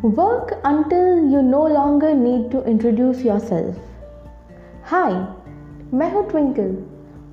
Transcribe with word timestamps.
Work 0.00 0.52
until 0.62 1.28
you 1.28 1.42
no 1.42 1.66
longer 1.66 2.14
need 2.14 2.52
to 2.52 2.62
introduce 2.64 3.24
yourself. 3.24 3.78
Hi 4.84 5.12
मैं 5.94 6.10
हूँ 6.12 6.22
twinkle 6.30 6.76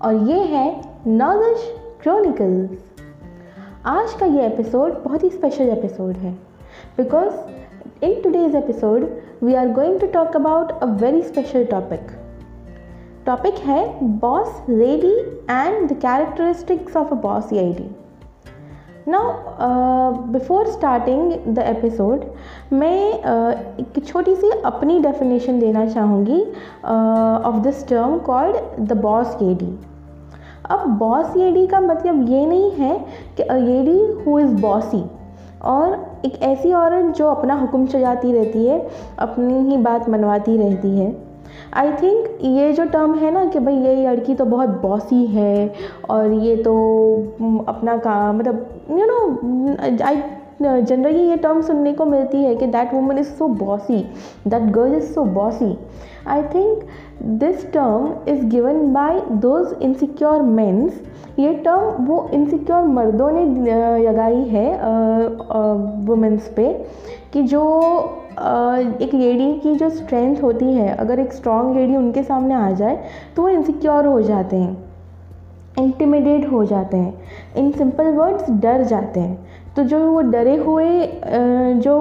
और 0.01 0.15
ये 0.29 0.39
है 0.43 0.65
नॉलेज 1.07 1.57
क्रॉनिकल्स 2.01 3.03
आज 3.85 4.13
का 4.19 4.25
ये 4.25 4.45
एपिसोड 4.45 4.93
बहुत 5.03 5.23
ही 5.23 5.29
स्पेशल 5.29 5.69
एपिसोड 5.69 6.17
है 6.17 6.31
because 6.97 8.03
in 8.05 8.21
today's 8.21 8.55
episode 8.55 9.05
we 9.43 9.53
are 9.53 9.71
going 9.73 9.99
to 9.99 10.07
talk 10.13 10.35
about 10.35 10.71
a 10.71 10.85
very 11.03 11.21
special 11.21 11.65
topic 11.65 12.07
topic 13.25 13.59
है 13.65 13.83
boss 14.19 14.61
lady 14.69 15.15
and 15.51 15.89
the 15.89 15.99
characteristics 16.01 16.97
of 16.97 17.13
a 17.13 17.21
boss 17.21 17.53
lady 17.53 17.89
now 19.07 20.11
before 20.27 20.67
starting 20.67 21.33
the 21.47 21.59
episode 21.59 22.21
मैं 22.73 23.11
uh, 23.13 23.79
एक 23.79 24.05
छोटी 24.05 24.35
सी 24.35 24.49
अपनी 24.65 24.99
definition 24.99 25.59
देना 25.59 25.85
चाहूँगी 25.85 26.41
of 27.45 27.55
this 27.55 27.87
term 27.87 28.17
called 28.17 28.55
the 28.79 28.93
boss 28.93 29.37
lady 29.41 29.79
अब 30.69 30.87
boss 30.87 31.37
lady 31.37 31.67
का 31.67 31.79
मतलब 31.79 32.29
ये 32.29 32.45
नहीं 32.45 32.71
है 32.71 33.05
कि 33.37 33.43
a 33.43 33.55
lady 33.55 34.23
who 34.23 34.39
is 34.39 34.55
bossy 34.61 35.03
और 35.63 36.17
एक 36.25 36.41
ऐसी 36.41 36.73
औरत 36.73 37.15
जो 37.15 37.27
अपना 37.27 37.53
हुक्म 37.53 37.85
चलाती 37.85 38.31
रहती 38.31 38.65
है 38.65 38.87
अपनी 39.19 39.69
ही 39.69 39.77
बात 39.77 40.09
मनवाती 40.09 40.57
रहती 40.57 40.99
है। 40.99 41.24
आई 41.73 41.91
थिंक 41.91 42.37
ये 42.41 42.71
जो 42.73 42.85
टर्म 42.85 43.13
है 43.15 43.31
ना 43.31 43.45
कि 43.45 43.59
भाई 43.59 43.75
ये 43.75 43.95
लड़की 44.07 44.35
तो 44.35 44.45
बहुत 44.45 44.69
बॉसी 44.81 45.25
है 45.25 45.73
और 46.09 46.31
ये 46.33 46.55
तो 46.55 46.75
अपना 47.67 47.97
काम 47.97 48.37
मतलब 48.37 48.81
यू 48.91 49.05
नो 49.05 49.75
आई 50.05 50.21
जनरली 50.61 51.23
ये 51.29 51.35
टर्म 51.37 51.61
सुनने 51.61 51.93
को 51.93 52.05
मिलती 52.05 52.43
है 52.43 52.55
कि 52.55 52.67
that 52.67 52.93
woman 52.93 53.17
is 53.17 53.27
so 53.27 53.47
bossy 53.47 53.97
that 54.47 54.71
girl 54.71 54.95
is 54.95 55.11
so 55.13 55.23
bossy 55.23 55.75
I 56.27 56.43
think 56.43 56.83
this 57.41 57.65
term 57.71 58.13
is 58.27 58.45
given 58.45 58.93
by 58.93 59.21
those 59.31 59.75
insecure 59.81 60.41
mens 60.41 61.01
ये 61.39 61.53
टर्म 61.53 62.05
वो 62.05 62.29
इनसिक्योर 62.33 62.83
मर्दों 62.83 63.29
ने 63.31 63.45
लगाई 64.01 64.43
है 64.49 64.67
वुमेंस 66.05 66.47
पे। 66.55 66.67
कि 67.35 67.41
जो 67.43 67.61
एक 69.01 69.13
लेडी 69.13 69.51
की 69.59 69.75
जो 69.75 69.89
स्ट्रेंथ 69.89 70.41
होती 70.43 70.65
है, 70.65 70.95
अगर 70.95 71.19
एक 71.19 71.33
स्ट्रॉन्ग 71.33 71.75
लेडी 71.77 71.95
उनके 71.95 72.23
सामने 72.23 72.53
आ 72.55 72.71
जाए 72.71 72.97
तो 73.35 73.41
वो 73.41 73.49
इनसिक्योर 73.49 74.05
हो 74.05 74.21
जाते 74.21 74.55
हैं 74.55 74.83
इंटिमिडेट 75.79 76.51
हो 76.51 76.63
जाते 76.65 76.97
हैं 76.97 77.13
इन 77.57 77.71
सिंपल 77.71 78.11
वर्ड्स 78.13 78.49
डर 78.61 78.83
जाते 78.83 79.19
हैं। 79.19 79.73
तो 79.75 79.83
जो 79.83 79.99
वो 80.11 80.21
डरे 80.21 80.55
हुए 80.55 80.87
जो 81.77 81.95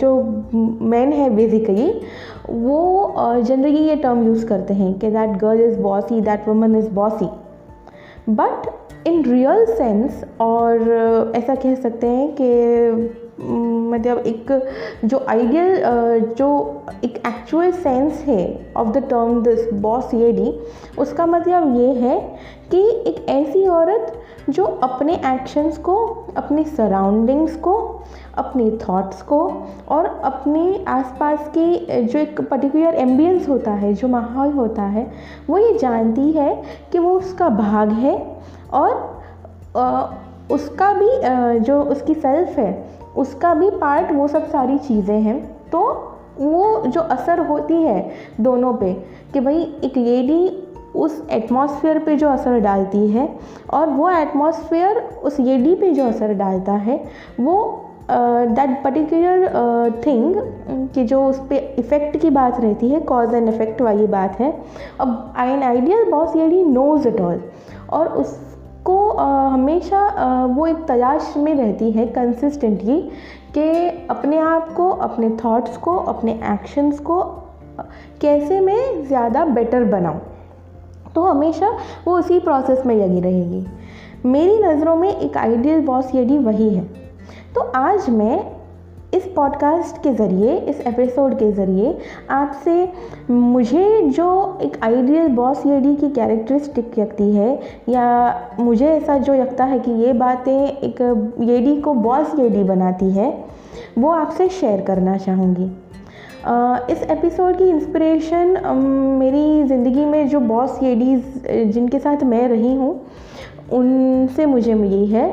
जो 0.00 0.12
मैन 0.82 1.12
है 1.12 1.28
बेसिकली 1.30 1.90
वो 2.50 3.14
जनरली 3.18 3.82
ये 3.88 3.96
टर्म 3.96 4.26
यूज़ 4.26 4.46
करते 4.46 4.74
हैं 4.74 4.92
कि 4.98 5.10
that 5.10 5.36
girl 5.38 5.60
is 5.60 5.78
bossy 5.80 6.20
that 6.20 6.48
woman 6.48 6.76
is 6.76 6.88
bossy 6.90 7.28
but 8.30 9.06
in 9.06 9.22
real 9.24 9.64
sense 9.66 10.24
और 10.40 11.32
ऐसा 11.36 11.54
कह 11.54 11.74
सकते 11.74 12.06
हैं 12.06 12.34
कि 12.40 13.23
मतलब 13.40 14.18
एक 14.18 14.52
जो 15.04 15.24
आइडियल 15.28 15.76
जो 16.38 16.48
एक 17.04 17.16
एक्चुअल 17.26 17.72
सेंस 17.72 18.20
है 18.26 18.72
of 18.76 18.88
the 18.88 18.98
term 19.10 19.42
this 19.42 19.72
boss 19.72 20.14
lady 20.32 20.52
उसका 20.98 21.26
मतलब 21.26 21.76
ये 21.76 21.92
है 21.94 22.18
कि 22.70 22.80
एक 23.06 23.26
ऐसी 23.28 23.66
औरत 23.68 24.12
जो 24.50 24.64
अपने 24.64 25.14
एक्शंस 25.14 25.78
को, 25.78 25.94
अपने 26.36 26.64
सराउंडिंग्स 26.64 27.56
को, 27.56 27.74
अपने 28.38 28.70
थॉट्स 28.78 29.22
को 29.22 29.40
और 29.88 30.06
अपने 30.24 30.84
आसपास 30.88 31.50
के 31.58 32.02
जो 32.02 32.18
एक 32.18 32.40
पर्टिकुलर 32.40 32.94
एम्बियंस 32.94 33.48
होता 33.48 33.72
है, 33.72 33.92
जो 33.94 34.08
माहौल 34.08 34.52
होता 34.52 34.82
है, 34.82 35.10
वो 35.50 35.58
ये 35.58 35.78
जानती 35.78 36.30
है 36.32 36.62
कि 36.92 36.98
वो 36.98 37.10
उसका 37.10 37.48
भाग 37.48 37.92
है 37.92 38.16
और 38.72 38.92
उसका 40.50 40.92
भी 40.92 41.08
जो 41.60 41.82
उसकी 41.82 42.14
सेल्फ 42.14 42.58
है 42.58 42.72
उसका 43.16 43.54
भी 43.54 43.70
पार्ट 43.70 44.12
वो 44.12 44.28
सब 44.28 44.48
सारी 44.48 44.78
चीज़ें 44.78 45.20
हैं। 45.20 45.40
तो 45.70 45.80
वो 46.38 46.82
जो 46.86 47.00
असर 47.00 47.38
होती 47.46 47.74
है 47.74 48.10
दोनों 48.40 48.72
पे 48.74 48.92
कि 49.32 49.40
भाई 49.40 49.62
एक 49.84 49.96
लेडी 49.98 50.60
उस 50.96 51.22
एटमॉस्फेयर 51.32 51.98
पे 51.98 52.16
जो 52.16 52.28
असर 52.28 52.58
डालती 52.60 53.06
है 53.08 53.28
और 53.70 53.88
वो 53.88 54.10
एटमॉस्फेयर 54.10 54.98
उस 55.24 55.40
लेडी 55.40 55.74
पे 55.74 55.90
जो 55.90 56.04
असर 56.04 56.32
डालता 56.34 56.72
है, 56.72 56.96
वो 57.40 57.80
दैट 58.10 58.82
पर्टिकुलर 58.84 60.00
थिंग 60.06 60.34
कि 60.94 61.04
जो 61.04 61.24
उस 61.26 61.38
पर 61.40 61.74
इफ़ेक्ट 61.78 62.16
की 62.16 62.30
बात 62.30 62.60
रहती 62.60 62.88
है 62.88 63.00
कॉज 63.02 63.34
एंड 63.34 63.48
इफ़ेक्ट 63.48 63.80
वाली 63.82 64.06
बात 64.06 64.40
है। 64.40 64.52
अब 65.00 65.32
I 65.36 65.50
an 65.50 65.62
ideal 65.62 66.10
boss 66.10 66.36
lady 66.36 66.62
knows 66.64 67.08
it 67.08 67.20
all 67.20 67.40
और 67.90 68.08
उस 68.08 68.36
को 68.84 68.96
हमेशा 69.48 70.00
वो 70.46 70.66
एक 70.66 70.84
तलाश 70.86 71.32
में 71.36 71.54
रहती 71.54 71.90
है 71.90 72.06
कंसिस्टेंटली 72.06 73.00
कि 73.54 73.88
अपने 74.10 74.38
आप 74.38 74.72
को, 74.72 74.90
अपने 74.90 75.30
थॉट्स 75.44 75.76
को, 75.76 75.96
अपने 75.96 76.32
एक्शंस 76.52 76.98
को 77.00 77.22
कैसे 78.20 78.60
मैं 78.60 79.06
ज़्यादा 79.06 79.44
बेटर 79.46 79.84
बनाऊँ। 79.84 80.20
तो 81.14 81.22
हमेशा 81.22 81.68
वो 82.06 82.18
उसी 82.18 82.38
प्रोसेस 82.40 82.84
में 82.86 82.94
लगी 82.96 83.20
रहेगी। 83.20 83.66
मेरी 84.24 84.58
नज़रों 84.58 84.96
में 84.96 85.08
एक 85.10 85.36
आइडियल 85.36 85.80
बॉस 85.80 86.14
यदि 86.14 86.38
वही 86.38 86.68
है 86.74 86.84
तो 87.54 87.60
आज 87.76 88.08
मैं 88.10 88.38
इस 89.14 89.26
पॉडकास्ट 89.34 89.96
के 90.02 90.12
ज़रिए, 90.14 90.56
इस 90.58 90.80
एपिसोड 90.80 91.34
के 91.38 91.50
ज़रिए 91.52 91.96
आपसे 92.30 92.88
मुझे 93.30 94.00
जो 94.08 94.58
एक 94.62 94.76
आइडियल 94.84 95.28
बॉस 95.34 95.64
लेडी 95.66 95.94
की 95.96 96.08
कैरेक्टरिस्टिक 96.10 96.98
लगती 96.98 97.30
है, 97.34 97.58
या 97.88 98.06
मुझे 98.60 98.86
ऐसा 98.86 99.18
जो 99.18 99.34
लगता 99.34 99.64
है 99.64 99.78
कि 99.78 99.90
ये 100.04 100.12
बातें 100.12 100.66
एक 100.66 101.02
लेडी 101.40 101.80
को 101.80 101.94
बॉस 101.94 102.34
लेडी 102.34 102.64
बनाती 102.64 103.10
है, 103.10 103.32
वो 103.98 104.10
आपसे 104.10 104.48
शेयर 104.50 104.80
करना 104.80 105.16
चाहूँगी। 105.18 105.70
इस 106.92 107.02
एपिसोड 107.10 107.56
की 107.58 107.68
इंस्पिरेशन 107.68 108.60
मेरी 109.20 109.62
ज़िंदगी 109.64 110.04
में 110.04 110.28
जो 110.28 110.40
बॉस 110.42 110.82
लेडीज़ 110.82 111.48
जिनके 111.72 111.98
साथ 111.98 112.24
मैं 112.24 112.46
रही 112.48 112.74
हूँ, 112.74 113.00
उनसे 113.72 114.46
मुझे 114.46 114.74
मिली 114.74 115.06
है, 115.06 115.30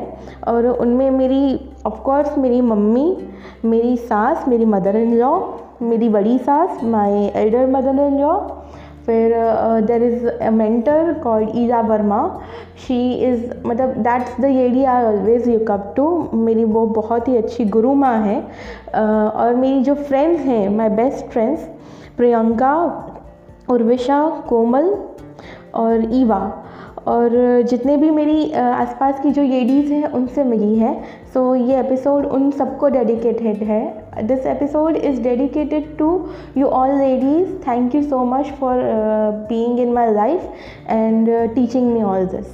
और 0.48 0.68
उनमें 0.68 1.10
मेरी 1.12 1.60
ऑफ़ 1.86 2.00
कोर्स 2.04 2.38
मेरी 2.38 2.62
मम्मी 2.62 3.18
मेरी 3.66 3.96
सास 3.98 4.48
मेरी 4.48 4.66
मदर 4.66 4.96
इन 4.96 5.14
लॉ 5.18 5.40
मेरी 5.82 6.08
बड़ी 6.10 6.38
सास 6.38 6.84
my 6.84 7.12
elder 7.36 7.66
mother 7.68 8.00
in 8.04 8.20
law 8.22 8.34
फिर 9.06 9.34
there 9.82 10.04
is 10.04 10.26
a 10.28 10.50
mentor 10.52 11.14
called 11.14 11.50
Eja 11.56 11.82
Verma 11.82 12.20
she 12.78 13.14
is 13.14 13.46
मतलब 13.66 13.94
that's 13.98 14.40
the 14.42 14.46
lady 14.46 14.84
I 14.84 15.04
always 15.04 15.48
look 15.50 15.72
up 15.72 15.94
to 15.98 16.08
मेरी 16.34 16.64
वो 16.64 16.86
बहुत 16.86 17.28
ही 17.28 17.38
अच्छी 17.38 17.66
गुरु 17.66 17.94
माँ 17.94 18.18
है। 18.18 18.42
Uh, 18.42 19.36
और 19.36 19.56
मेरी 19.56 19.84
जो 19.84 19.96
फ्रेंड्स 19.96 20.42
हैं 20.42 20.68
my 20.70 20.90
best 20.90 21.26
friends 21.26 21.68
Priyanka 22.18 22.74
Urvisha 23.70 24.20
Komal 24.50 24.94
और 25.76 26.08
ईवा। 26.14 26.42
और 27.08 27.62
जितने 27.62 27.96
भी 27.98 28.10
मेरी 28.12 28.52
आसपास 28.52 29.20
की 29.20 29.32
जो 29.32 29.44
लेडीज़ 29.44 29.92
हैं 29.94 30.08
उनसे 30.08 30.44
मिली 30.44 30.76
है। 30.76 30.94
सो 31.34 31.56
so, 31.56 31.70
ये 31.70 31.80
एपिसोड 31.80 32.26
उन 32.26 32.50
सबको 32.52 32.90
डेडिकेटेड 32.90 33.64
है। 33.64 34.28
This 34.28 34.46
episode 34.46 34.96
is 34.96 35.22
dedicated 35.22 35.98
to 35.98 36.10
you 36.58 36.68
all 36.68 36.90
ladies 36.98 37.56
thank 37.68 37.96
you 37.96 38.02
so 38.04 38.24
much 38.26 38.52
for 38.60 38.82
being 39.50 39.80
in 39.80 39.94
my 39.94 40.14
life 40.14 40.50
and 40.90 41.30
teaching 41.56 41.92
me 41.94 42.02
all 42.04 42.26
this 42.26 42.46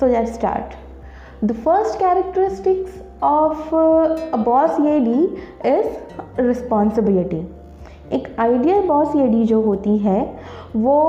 so 0.00 0.06
let 0.06 0.28
start 0.28 1.44
the 1.44 1.52
first 1.52 1.98
characteristics 1.98 3.02
of 3.22 3.74
a 3.74 4.36
boss 4.36 4.80
lady 4.80 5.24
is 5.66 6.40
responsibility 6.40 7.46
एक 8.12 8.28
ideal 8.38 8.86
boss 8.86 9.14
lady 9.14 9.44
जो 9.44 9.60
होती 9.60 9.96
है 9.98 10.20
वो 10.76 11.00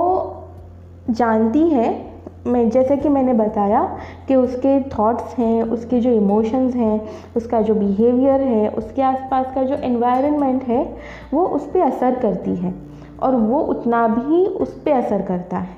जानती 1.10 1.68
है 1.70 2.05
मैं, 2.48 2.70
जैसे 2.70 2.98
कि 2.98 3.10
मैंने 3.10 3.34
बताया 3.34 3.98
कि 4.28 4.36
उसके 4.36 4.80
थॉट्स 4.90 5.38
हैं, 5.38 5.64
उसके 5.64 6.00
जो 6.00 6.10
इमोशंस 6.10 6.76
हैं, 6.76 7.02
उसका 7.38 7.62
जो 7.62 7.76
बिहेवियर 7.76 8.42
है, 8.42 8.70
उसके 8.70 9.02
आसपास 9.02 9.46
का 9.56 9.64
जो 9.64 9.76
एनवायरनमेंट 9.76 10.64
है, 10.64 10.98
वो 11.34 11.46
उस 11.46 11.66
पर 11.68 11.80
असर 11.80 12.16
करती 12.16 12.56
है 12.56 12.74
और 13.22 13.36
वो 13.36 13.60
उतना 13.60 14.08
भी 14.08 14.46
उस 14.46 14.74
पर 14.74 14.92
असर 14.92 15.22
करता 15.22 15.58
है। 15.58 15.78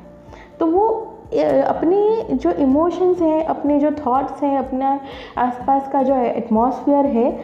तो 0.60 0.66
वो 0.66 0.88
अपने 1.68 2.36
जो 2.36 2.52
इमोशंस 2.52 3.22
हैं, 3.22 3.46
अपने 3.46 3.80
जो 3.80 3.92
थॉट्स 3.92 4.44
हैं, 4.44 4.58
अपना 4.58 5.00
आसपास 5.38 5.90
का 5.94 6.04
जो 6.04 6.16
एटमॉस्फेयर 6.16 7.06
है, 7.06 7.40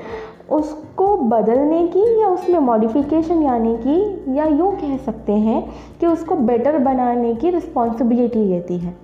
उसको 0.52 1.16
बदलने 1.18 1.88
की 1.88 2.22
या 2.22 2.28
उसमें 2.28 2.60
मॉडिफिकेशन 2.60 3.42
यानी 3.42 3.78
कि, 3.78 4.24
या 4.38 4.46
यूँ 4.46 4.72
कह 4.72 4.98
सकते 4.98 5.34
हैं 5.34 5.64
कि 6.00 6.06
उसको 6.06 6.36
बेटर 6.36 6.78
बनाने 6.78 7.34
की 7.36 7.50
रिस्पॉन्सिबिलिटी 7.50 8.46
लेती 8.46 8.78
है। 8.78 9.03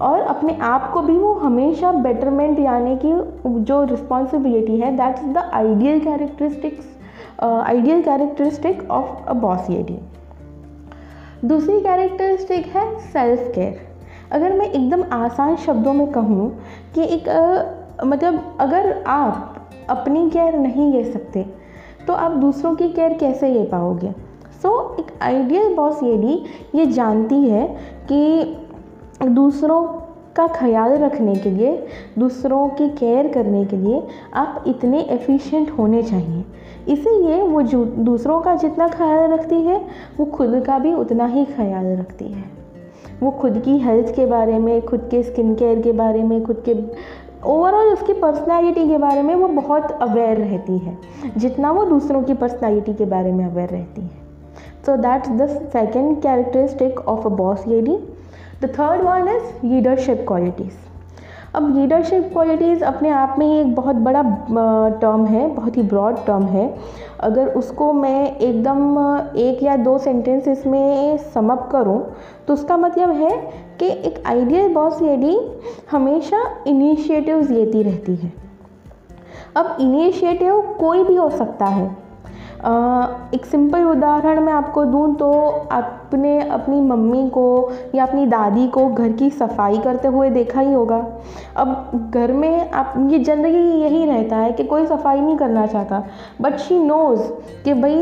और 0.00 0.20
अपने 0.20 0.56
आप 0.56 0.90
को 0.92 1.00
भी 1.00 1.18
वो 1.18 1.34
हमेशा 1.34 1.92
बेटरमेंट 1.92 2.58
यानी 2.58 2.96
कि 2.96 3.12
जो 3.46 3.84
रिस्पॉन्सिबिलिटी 3.84 4.76
है 4.76 4.96
that's 4.96 5.24
the 5.24 5.50
ideal 5.54 6.00
characteristics 6.00 6.86
ideal 7.42 8.02
characteristic 8.02 8.90
of 8.90 9.28
a 9.28 9.32
boss 9.32 9.70
lady 9.70 9.98
दूसरी 11.44 11.80
कैरेक्टरिस्टिक 11.80 12.66
है 12.66 12.98
सेल्फ 12.98 13.52
केयर 13.54 13.80
अगर 14.32 14.52
मैं 14.52 14.70
एकदम 14.70 15.04
आसान 15.12 15.56
शब्दों 15.56 15.92
में 15.92 16.12
कहूँ 16.12 16.58
कि 16.94 17.02
एक 17.02 17.28
आ, 17.28 18.04
मतलब 18.04 18.56
अगर 18.60 19.04
आप 19.06 19.68
अपनी 19.90 20.30
केयर 20.30 20.58
नहीं 20.58 20.92
ले 20.92 21.12
सकते 21.12 21.46
तो 22.06 22.12
आप 22.12 22.30
दूसरों 22.30 22.74
की 22.74 22.88
केयर 22.88 23.12
कैसे 23.12 23.48
ले 23.48 23.64
पाओगे? 23.64 24.10
सो 24.62 24.94
so, 24.94 25.00
एक 25.00 25.22
आइडियल 25.22 25.74
बॉस 25.74 26.02
लेडी 26.02 26.44
ये 26.74 26.86
जानती 26.86 27.42
है 27.42 27.66
कि 28.12 28.56
दूसरों 29.28 29.82
का 30.36 30.46
ख्याल 30.46 30.92
रखने 30.92 31.34
के 31.34 31.50
लिए, 31.50 31.86
दूसरों 32.18 32.68
की 32.68 32.88
केयर 32.88 33.28
करने 33.28 33.64
के 33.64 33.76
लिए 33.76 34.02
आप 34.34 34.64
इतने 34.66 35.00
एफिशिएंट 35.00 35.70
होने 35.70 36.02
चाहिए। 36.02 36.44
इसीलिए 36.88 37.42
वो 37.42 37.62
जो 37.62 37.84
दूसरों 37.84 38.40
का 38.40 38.54
जितना 38.54 38.88
ख्याल 38.88 39.30
रखती 39.30 39.54
है, 39.54 39.84
वो 40.20 40.26
खुद 40.26 40.64
का 40.66 40.78
भी 40.78 40.94
उतना 40.94 41.26
ही 41.26 41.44
ख्याल 41.44 41.96
रखती 41.96 42.24
है। 42.24 42.44
वो 43.22 43.30
खुद 43.30 43.58
की 43.58 43.78
हेल्थ 43.78 44.16
के 44.16 44.26
बारे 44.26 44.58
में, 44.58 44.82
खुद 44.82 45.08
के 45.10 45.22
स्किन 45.22 45.54
केयर 45.54 45.82
के 45.82 45.92
बारे 45.92 46.22
में, 46.22 46.44
खुद 46.44 46.62
के 46.68 46.74
ओवरऑल 47.46 47.86
उसकी 47.86 48.12
पर्सनालिटी 48.12 48.88
के 48.88 48.98
बारे 48.98 49.22
में 49.22 49.34
वो 49.34 49.48
बहुत 49.48 49.98
अवेयर 50.02 50.36
रहती 50.36 50.78
है। 50.78 50.98
जितना 51.36 51.72
वो 51.72 51.84
दूसरों 51.84 52.22
की 52.22 52.34
पर्सनालिटी 52.34 52.94
के 52.94 53.04
बारे 53.04 53.32
में 53.32 53.46
अवेयर 53.46 53.68
रहती 53.68 54.00
है। 54.00 54.24
So 54.86 54.96
that's 54.96 55.28
the 55.28 55.46
second 55.46 56.22
characteristic 56.22 57.00
of 57.00 57.26
a 57.26 57.30
boss 57.30 57.66
lady 57.66 57.98
the 58.62 58.74
third 58.78 59.02
one 59.02 59.28
is 59.28 59.66
leadership 59.66 60.24
qualities 60.28 60.82
अब 61.54 61.76
लीडरशिप 61.76 62.28
क्वालिटीज़ 62.32 62.82
अपने 62.84 63.10
आप 63.10 63.34
में 63.38 63.46
ही 63.46 63.58
एक 63.60 63.74
बहुत 63.74 63.96
बड़ा 63.96 64.22
टर्म 65.00 65.24
है, 65.26 65.46
बहुत 65.48 65.76
ही 65.76 65.82
ब्रॉड 65.82 66.16
टर्म 66.26 66.44
है। 66.44 66.66
अगर 67.20 67.48
उसको 67.50 67.92
मैं 67.92 68.36
एकदम 68.36 68.98
एक 69.38 69.62
या 69.62 69.76
दो 69.76 69.96
सेंटेंसेस 69.98 70.66
में 70.66 71.16
समअप 71.34 71.68
करूँ 71.72 72.00
तो 72.46 72.54
उसका 72.54 72.76
मतलब 72.76 73.10
है 73.12 73.30
कि 73.80 73.88
एक 74.08 74.22
आइडियल 74.26 74.72
बॉस 74.74 75.00
लेडी 75.02 75.36
हमेशा 75.90 76.42
इनिशिएटिव्स 76.66 77.50
लेती 77.50 77.82
रहती 77.82 78.14
है। 78.16 78.32
अब 79.56 79.76
इनिशिएटिव 79.80 80.60
कोई 80.80 81.04
भी 81.04 81.14
हो 81.14 81.28
सकता 81.30 81.66
है 81.66 81.86
एक 83.34 83.44
सिंपल 83.46 83.84
उदाहरण 83.84 84.40
मैं 84.40 84.52
आपको 84.52 84.84
दूँ 84.84 85.14
तो 85.16 85.30
आपने 85.72 86.38
अपनी 86.48 86.80
मम्मी 86.80 87.28
को 87.30 87.46
या 87.94 88.04
अपनी 88.04 88.26
दादी 88.26 88.66
को 88.68 88.86
घर 88.88 89.12
की 89.12 89.30
सफ़ाई 89.30 89.78
करते 89.78 90.08
हुए 90.08 90.28
देखा 90.30 90.60
ही 90.60 90.72
होगा। 90.72 90.98
अब 91.56 92.10
घर 92.14 92.32
में 92.32 92.70
आप, 92.70 92.94
ये 93.10 93.18
जनरली 93.18 93.80
यही 93.80 94.04
रहता 94.06 94.36
है 94.36 94.52
कि 94.52 94.64
कोई 94.64 94.86
सफ़ाई 94.86 95.20
नहीं 95.20 95.36
करना 95.38 95.66
चाहता 95.66 96.02
बट 96.40 96.56
शी 96.58 96.78
नोज़ 96.78 97.20
कि 97.64 97.74
भाई 97.74 97.96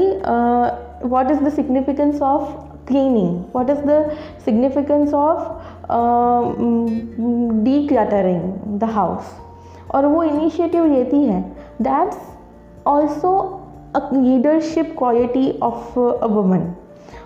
what 1.05 1.31
is 1.31 1.41
the 1.45 1.49
significance 1.53 2.23
of 2.23 2.53
cleaning 2.89 3.37
what 3.55 3.71
is 3.71 3.81
the 3.81 4.11
significance 4.45 5.15
of 5.15 5.49
decluttering 7.89 8.79
the 8.79 8.85
house 8.93 9.35
और 9.95 10.07
वो 10.07 10.23
इनिशिएटिव 10.23 10.85
लेती 10.87 11.25
है। 11.25 11.41
That's 11.83 12.19
also 12.87 13.35
leadership 13.97 14.95
quality 14.99 15.59
of 15.63 16.01
a 16.01 16.27
woman 16.27 16.75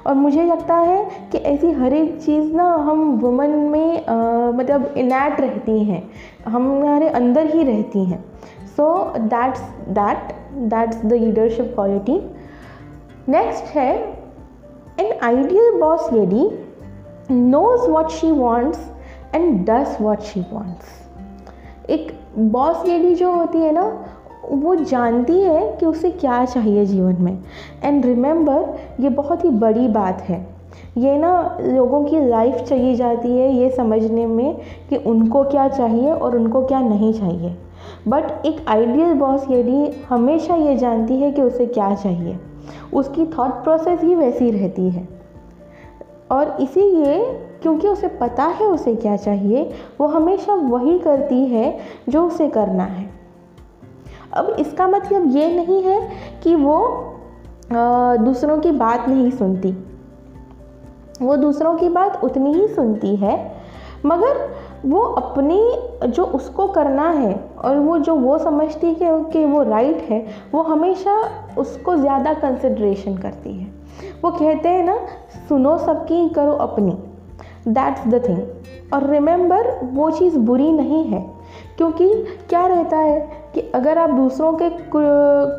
और 0.06 0.14
मुझे 0.14 0.44
लगता 0.44 0.74
है 0.74 1.10
कि 1.32 1.38
ऐसी 1.38 1.70
हर 1.70 1.92
एक 1.92 2.22
चीज़ 2.22 2.52
ना 2.54 2.74
हम 2.74 3.18
वुमन 3.22 3.50
में 3.50 4.06
आ, 4.06 4.16
मतलब 4.50 4.94
इनैट 4.96 5.40
रहती 5.40 5.84
हैं। 5.84 6.10
हमारे 6.48 7.08
अंदर 7.08 7.46
ही 7.46 7.62
रहती 7.62 8.04
हैं। 8.04 8.24
So 8.66 9.12
that's 9.18 9.60
that 9.88 10.34
that's 10.52 11.04
the 11.04 11.12
leadership 11.12 11.72
quality 11.74 12.30
next 13.28 13.64
है 13.64 14.18
an 15.00 15.18
ideal 15.22 15.80
boss 15.80 16.12
lady 16.12 16.50
knows 17.30 17.90
what 17.90 18.08
she 18.08 18.30
wants 18.30 18.78
and 19.34 19.70
does 19.70 20.00
what 20.00 20.20
she 20.20 20.40
wants. 20.40 20.86
एक 21.90 22.20
बॉस 22.38 22.86
लेडी 22.86 23.14
जो 23.14 23.32
होती 23.32 23.58
है 23.58 23.72
ना 23.72 24.05
वो 24.50 24.74
जानती 24.74 25.40
है 25.40 25.76
कि 25.80 25.86
उसे 25.86 26.10
क्या 26.10 26.44
चाहिए 26.44 26.84
जीवन 26.86 27.16
में। 27.20 27.38
एंड 27.84 28.06
रिमेंबर 28.06 29.02
ये 29.02 29.08
बहुत 29.08 29.44
ही 29.44 29.50
बड़ी 29.50 29.88
बात 29.88 30.22
है। 30.22 30.46
ये 30.96 31.16
ना 31.18 31.58
लोगों 31.60 32.02
की 32.04 32.20
लाइफ 32.28 32.54
चली 32.54 32.94
जाती 32.94 33.28
है 33.28 33.52
ये 33.54 33.70
समझने 33.70 34.26
में 34.26 34.56
कि 34.90 34.96
उनको 34.96 35.42
क्या 35.44 35.68
चाहिए 35.68 36.12
और 36.12 36.36
उनको 36.36 36.62
क्या 36.62 36.80
नहीं 36.80 37.12
चाहिए। 37.12 37.56
बट 38.08 38.46
एक 38.46 38.64
आइडियल 38.68 39.14
बॉस 39.14 39.46
यदि 39.50 40.04
हमेशा 40.08 40.54
ये 40.54 40.76
जानती 40.76 41.16
है 41.16 41.32
कि 41.32 41.42
उसे 41.42 41.66
क्या 41.66 41.94
चाहिए, 41.94 42.38
उसकी 42.94 43.26
थॉट 43.26 43.50
प्रोसेस 43.50 44.00
ही 44.00 44.14
वैसी 44.14 44.50
रहती 44.50 44.90
है। 44.90 45.08
और 46.30 46.56
इसीलिए 46.60 47.24
क्योंकि 47.62 47.88
उसे 47.88 48.08
पता 48.08 48.44
है 48.44 48.66
उसे 48.66 48.94
क्या 48.94 49.16
चाहिए, 49.16 49.70
वो 50.00 50.06
हमेशा 50.06 50.54
वही 50.54 50.98
करती 50.98 51.44
है 51.46 51.76
जो 52.08 52.26
उसे 52.26 52.48
करना 52.48 52.84
है। 52.84 53.15
अब 54.36 54.54
इसका 54.58 54.86
मतलब 54.88 55.36
ये 55.36 55.48
नहीं 55.56 55.82
है 55.82 56.00
कि 56.42 56.54
वो 56.54 56.78
दूसरों 58.20 58.58
की 58.58 58.70
बात 58.72 59.08
नहीं 59.08 59.30
सुनती। 59.30 59.70
वो 61.22 61.36
दूसरों 61.36 61.74
की 61.74 61.88
बात 61.88 62.24
उतनी 62.24 62.52
ही 62.54 62.66
सुनती 62.68 63.14
है, 63.16 63.34
मगर 64.06 64.48
वो 64.86 65.00
अपनी 65.00 66.08
जो 66.08 66.24
उसको 66.24 66.66
करना 66.68 67.08
है 67.10 67.34
और 67.58 67.78
वो 67.78 67.98
जो 67.98 68.14
वो 68.14 68.38
समझती 68.38 68.92
है 68.92 69.22
कि 69.24 69.44
वो 69.44 69.62
राइट 69.62 70.02
है, 70.10 70.24
वो 70.52 70.62
हमेशा 70.62 71.16
उसको 71.58 71.96
ज़्यादा 71.96 72.34
कंसिड्रेशन 72.34 73.16
करती 73.16 73.52
है। 73.52 73.66
वो 74.22 74.30
कहते 74.30 74.68
हैं 74.68 74.84
ना, 74.84 74.98
सुनो 75.48 75.76
सबकी, 75.78 76.28
करो 76.28 76.52
अपनी। 76.52 76.96
दैट्स 77.68 78.06
द 78.06 78.22
थिंग 78.28 78.92
और 78.94 79.06
रिमेंबर 79.10 79.70
वो 79.84 80.10
चीज़ 80.10 80.38
बुरी 80.40 80.70
नहीं 80.72 81.02
है, 81.04 81.20
क्योंकि 81.78 82.12
क्या 82.48 82.66
रहता 82.66 82.96
है? 82.98 83.18
कि 83.56 83.62
अगर 83.74 83.98
आप 83.98 84.10
दूसरों 84.10 84.52
के 84.52 84.70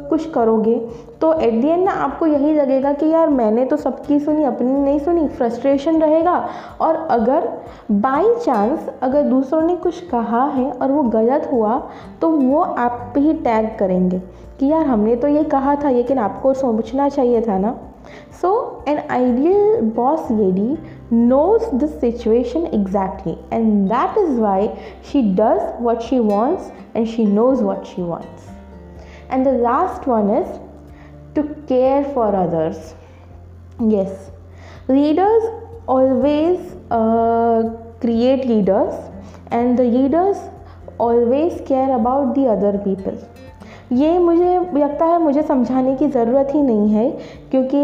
कुछ 0.10 0.30
करोगे 0.30 0.76
तो 1.22 1.34
एट 1.34 1.54
दी 1.54 1.68
एंड 1.68 1.84
ना 1.86 1.92
आपको 1.92 2.26
यही 2.26 2.54
लगेगा 2.54 2.94
कि 2.94 3.06
यार 3.06 3.30
मैंने 3.30 3.66
तो 3.66 3.78
सबकी 3.78 4.20
सुनी 4.20 4.44
अपनी 4.44 4.72
नहीं 4.72 5.00
सुनी 5.00 5.28
फ्रस्ट्रेशन 5.28 6.02
रहेगा। 6.02 6.50
और 6.82 6.96
अगर 6.96 7.50
बाई 7.92 8.34
चांस 8.46 8.90
अगर 9.02 9.24
दूसरों 9.24 9.62
ने 9.62 9.76
कुछ 9.76 10.02
कहा 10.02 10.46
है 10.46 10.72
और 10.72 10.92
वो 10.92 11.04
गलत 11.04 11.50
हुआ 11.54 11.82
तो 12.22 12.30
वो 12.30 12.62
आप 12.62 13.12
पे 13.14 13.20
ही 13.20 13.34
टैग 13.34 13.70
करेंगे 13.80 14.20
कि 14.60 14.66
यार 14.66 14.86
हमने 14.86 15.16
तो 15.16 15.28
ये 15.28 15.44
कहा 15.44 15.76
था 15.76 15.90
लेकिन 15.90 16.18
आपको 16.18 16.54
सोचना 16.54 17.10
चाहिए 17.10 17.42
था 17.42 17.58
ना। 17.58 17.78
So, 18.42 18.50
an 18.88 19.00
ideal 19.12 19.80
boss 19.96 20.22
lady 20.32 20.78
knows 21.11 21.63
the 21.79 21.89
situation 22.01 22.67
exactly, 22.67 23.39
and 23.51 23.91
that 23.91 24.17
is 24.17 24.39
why 24.39 24.77
she 25.03 25.23
does 25.23 25.61
what 25.79 26.03
she 26.03 26.21
wants 26.21 26.71
and 26.95 27.09
she 27.09 27.25
knows 27.25 27.61
what 27.61 27.87
she 27.87 28.01
wants. 28.01 28.49
And 29.31 29.47
the 29.47 29.53
last 29.53 30.07
one 30.07 30.31
is 30.31 30.61
to 31.35 31.43
care 31.67 32.05
for 32.15 32.35
others. 32.35 32.95
Yes, 33.81 34.31
leaders 34.89 35.43
always 35.87 36.77
uh, 36.91 37.63
create 38.01 38.47
leaders, 38.47 38.95
and 39.51 39.79
the 39.79 39.85
leaders 39.85 40.37
always 40.99 41.61
care 41.67 41.95
about 41.95 42.35
the 42.35 42.47
other 42.47 42.79
people. 42.79 43.17
ये 43.93 44.19
मुझे 44.19 44.59
लगता 44.81 45.07
है 45.07 45.19
मुझे 45.23 45.43
समझाने 45.43 45.95
की 45.97 46.07
ज़रूरत 46.09 46.49
ही 46.55 46.61
नहीं 46.63 46.89
है 46.95 47.11
क्योंकि 47.51 47.81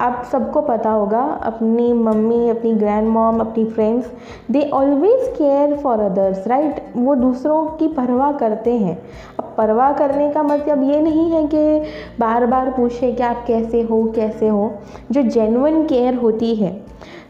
आप 0.00 0.22
सबको 0.32 0.60
पता 0.62 0.90
होगा, 0.90 1.20
अपनी 1.42 1.92
मम्मी, 1.92 2.48
अपनी 2.50 2.72
ग्रैंड 2.74 3.08
मॉम 3.08 3.40
अपनी 3.40 3.64
friends 3.66 4.10
they 4.50 4.62
always 4.74 5.28
care 5.30 5.76
for 5.76 6.00
others 6.00 6.46
right 6.48 6.82
वो 6.96 7.14
दूसरों 7.16 7.64
की 7.76 7.88
परवाह 7.94 8.32
करते 8.38 8.76
हैं। 8.76 8.96
अब 9.38 9.54
परवाह 9.58 9.92
करने 9.92 10.30
का 10.32 10.42
मतलब 10.42 10.82
ये 10.90 11.00
नहीं 11.00 11.30
है 11.30 11.46
कि 11.46 11.90
बार 12.20 12.46
बार 12.46 12.70
पूछे 12.70 13.12
कि 13.12 13.22
आप 13.22 13.44
कैसे 13.46 13.82
हो 13.82 14.02
कैसे 14.16 14.48
हो। 14.48 14.70
जो 15.12 15.22
जेनुअन 15.22 15.84
केयर 15.86 16.14
होती 16.14 16.54
है 16.54 16.72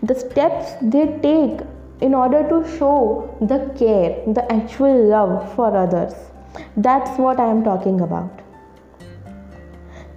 the 0.04 0.12
steps 0.18 0.78
they 0.84 1.04
take 1.22 1.62
in 2.02 2.14
order 2.14 2.42
to 2.42 2.62
show 2.78 2.92
the 3.42 3.60
care 3.78 4.32
the 4.32 4.46
actual 4.52 5.04
love 5.12 5.36
for 5.56 5.76
others 5.76 6.14
that's 6.78 7.20
what 7.20 7.40
I 7.40 7.50
am 7.50 7.62
talking 7.62 8.00
about 8.02 8.49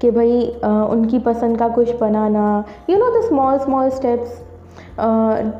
कि 0.03 0.09
भाई 0.11 0.39
उनकी 0.63 1.19
पसंद 1.25 1.57
का 1.57 1.67
कुछ 1.67 1.95
बनाना 1.95 2.63
you 2.89 2.97
know 2.97 3.09
the 3.11 3.21
small 3.25 3.57
small 3.59 3.89
steps 3.89 4.41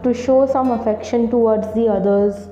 to 0.04 0.14
show 0.14 0.46
some 0.48 0.72
affection 0.72 1.28
towards 1.28 1.74
the 1.74 1.86
others 1.88 2.48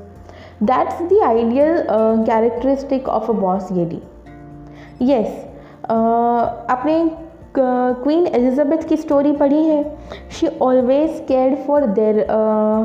that's 0.63 1.01
the 1.01 1.19
ideal 1.24 1.83
characteristic 1.89 3.10
of 3.10 3.29
a 3.31 3.33
boss 3.33 3.71
ये 3.71 3.86
D 3.86 4.01
yes 5.12 5.27
आपने 6.71 6.95
queen 7.55 8.25
Elizabeth 8.27 8.88
की 8.89 8.98
story 8.98 9.31
पढ़ी 9.31 9.63
है? 9.65 9.84
She 10.31 10.48
always 10.62 11.24
care 11.27 11.55
for 11.67 11.86
their 11.89 12.20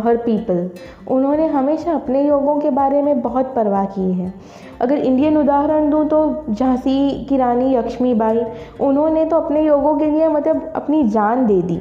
her 0.04 0.16
people 0.16 0.68
उन्होंने 1.08 1.46
हमेशा 1.46 1.92
अपने 1.92 2.23
लोगों 2.23 2.58
के 2.61 2.70
बारे 2.70 3.02
में 3.02 3.20
बहुत 3.23 3.52
परवाह 3.54 3.85
की 3.88 4.12
है। 4.12 4.32
अगर 4.80 4.99
इंडियन 4.99 5.37
उदाहरण 5.37 5.90
दूँ 5.90 6.04
तो 6.08 6.44
झांसी 6.50 7.25
की 7.25 7.37
रानी 7.37 7.76
लक्ष्मीबाई, 7.76 8.40
उन्होंने 8.80 9.25
तो 9.25 9.37
अपने 9.37 9.62
लोगों 9.62 9.96
के 9.99 10.06
लिए 10.06 10.28
मतलब 10.28 10.73
अपनी 10.76 11.02
जान 11.08 11.46
दे 11.46 11.61
दी। 11.62 11.80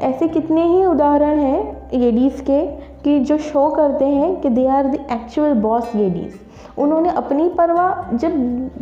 ऐसे 0.00 0.28
कितने 0.28 0.64
ही 0.64 0.84
उदाहरण 0.86 1.38
हैं 1.38 1.90
लेडीज़ 1.94 2.42
के 2.42 2.66
कि 3.04 3.18
जो 3.20 3.38
शो 3.38 3.68
करते 3.70 4.04
हैं 4.04 4.40
कि 4.40 4.48
they 4.48 4.66
are 4.66 4.86
the 4.86 4.94
actual 5.12 5.54
boss 5.54 5.94
ladies 5.94 6.34
उन्होंने 6.78 7.10
अपनी 7.10 7.48
परवाह, 7.48 8.16
जब 8.16 8.32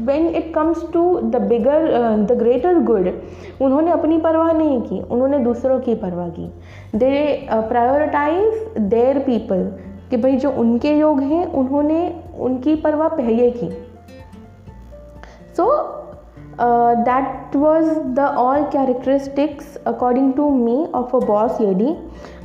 when 0.06 0.26
it 0.26 0.52
comes 0.54 0.84
to 0.92 1.20
the 1.20 1.36
bigger 1.42 1.86
the 2.18 2.32
greater 2.32 2.78
good 2.80 3.08
उन्होंने 3.62 3.90
अपनी 3.90 4.18
परवाह 4.18 4.52
नहीं 4.52 4.80
की, 4.80 5.00
उन्होंने 5.00 5.38
दूसरों 5.38 5.78
की 5.80 5.94
परवाह 5.94 6.28
की। 6.28 6.46
दे 6.96 7.48
प्रायोरिटाइज 7.52 8.78
देयर 8.78 9.18
पीपल 9.18 9.62
कि 10.10 10.16
भाई 10.16 10.36
जो 10.36 10.50
उनके 10.52 10.94
लोग 10.94 11.20
हैं, 11.20 11.46
उन्होंने 11.46 12.00
उनकी 12.38 12.74
परवाह 12.76 13.08
पहले 13.08 13.50
की। 13.50 13.70
So 15.56 15.66
that 16.60 17.56
was 17.56 17.90
the 18.14 18.34
all 18.38 18.62
characteristics 18.72 19.76
according 19.86 20.32
to 20.34 20.48
me 20.50 20.86
of 20.94 21.16
a 21.16 21.20
boss 21.26 21.60
lady 21.60 21.96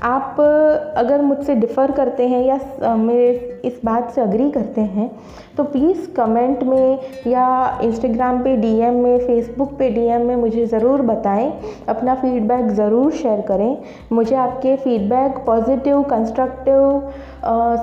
आप 0.03 0.35
uh, 0.35 0.97
अगर 0.97 1.21
मुझसे 1.21 1.55
डिफ़र 1.55 1.91
करते 1.91 2.27
हैं 2.27 2.43
या 2.45 2.59
uh, 2.59 2.97
मेरे 2.97 3.61
इस 3.65 3.79
बात 3.85 4.09
से 4.11 4.21
अग्री 4.21 4.49
करते 4.51 4.81
हैं 4.81 5.09
तो 5.57 5.63
प्लीज़ 5.63 6.09
कमेंट 6.11 6.63
में 6.63 6.99
या 7.27 7.45
इंस्टाग्राम 7.83 8.39
पे 8.43 8.55
डीएम 8.57 8.93
में 9.03 9.17
फेसबुक 9.27 9.73
पे 9.79 9.89
डीएम 9.89 10.25
में 10.27 10.35
मुझे 10.35 10.65
ज़रूर 10.65 11.01
बताएँ। 11.01 11.51
अपना 11.89 12.15
फीडबैक 12.15 12.67
ज़रूर 12.71 13.11
शेयर 13.11 13.41
करें। 13.41 13.77
मुझे 14.11 14.35
आपके 14.35 14.75
फीडबैक 14.75 15.37
पॉजिटिव 15.45 16.01
कंस्ट्रक्टिव 16.09 17.11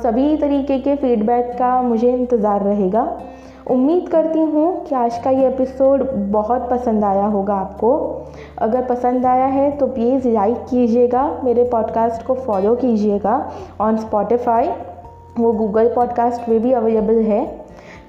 सभी 0.03 0.37
तरीके 0.37 0.79
के 0.79 0.97
फीडबैक 0.97 1.53
का 1.59 1.81
मुझे 1.83 2.13
इंतज़ार 2.13 2.63
रहेगा। 2.63 3.05
उम्मीद 3.71 4.09
करती 4.09 4.39
हूँ 4.41 4.85
कि 4.85 4.95
आज 4.95 5.19
का 5.25 5.31
ये 5.31 5.47
एपिसोड 5.49 6.03
बहुत 6.33 6.69
पसंद 6.71 7.05
आया 7.05 7.25
होगा 7.27 7.55
आपको। 7.55 7.91
अगर 8.59 8.85
पसंद 8.85 9.27
आया 9.27 9.47
है 9.47 9.71
तो 9.71 9.87
प्लीज़ 9.87 10.29
लाइक 10.29 10.65
कीजिएगा, 10.71 11.41
मेरे 11.45 11.65
पॉडकास्ट 11.65 12.27
को 12.27 12.35
फॉलो 12.37 12.75
कीजिएगा। 12.75 13.51
ऑन 13.81 13.97
स्पॉटिफाई 13.97 14.69
वो 15.39 15.53
गूगल 15.53 15.89
पॉडकास्ट 15.95 16.41
पे 16.41 16.59
भी 16.59 16.73
अवेलेबल 16.73 17.23
है 17.23 17.47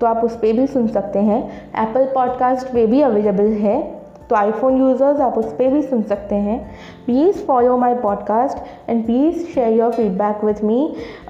तो 0.02 0.08
आप 0.08 0.24
उस 0.24 0.36
पर 0.36 0.54
भी 0.54 0.68
सुन 0.68 0.88
सकते 0.88 1.20
हैं। 1.20 1.44
एप्पल 1.84 2.06
पॉडकास्ट 2.06 2.74
पे 2.74 2.86
भी 2.88 3.02
अवेलेबल 3.02 3.52
है 3.62 3.82
तो 4.30 4.36
आईफोन 4.36 4.78
यूज़र्स 4.78 5.20
आप 5.22 5.38
उस 5.38 5.52
पर 5.54 5.68
भी 5.68 5.82
सुन 5.82 6.02
सकते 6.04 6.36
हैं। 6.36 6.60
Please 7.06 7.38
follow 7.46 7.78
my 7.78 7.96
podcast 7.98 8.90
and 8.90 9.06
please 9.06 9.46
share 9.46 9.74
your 9.74 9.92
feedback 9.92 10.44
with 10.44 10.64
me 10.64 10.82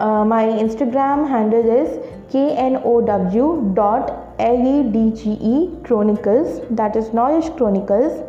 my 0.01 0.57
Instagram 0.57 1.25
handle 1.25 1.69
is 1.75 1.99
K 2.31 2.45
N 2.65 2.77
O 2.77 2.99
W 3.01 3.51
dot 3.75 4.11
L 4.41 4.67
E 4.67 4.81
D 4.91 5.09
G 5.11 5.31
E 5.31 5.65
chronicles 5.85 6.61
that 6.71 6.97
is 6.97 7.09
knowledge 7.15 7.49
chronicles 7.57 8.23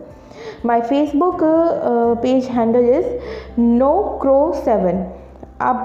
my 0.67 0.81
Facebook 0.83 1.39
page 2.23 2.49
handle 2.53 2.89
is 2.89 3.61
no 3.61 3.93
cro 4.23 4.53
seven 4.57 5.05
आप 5.63 5.85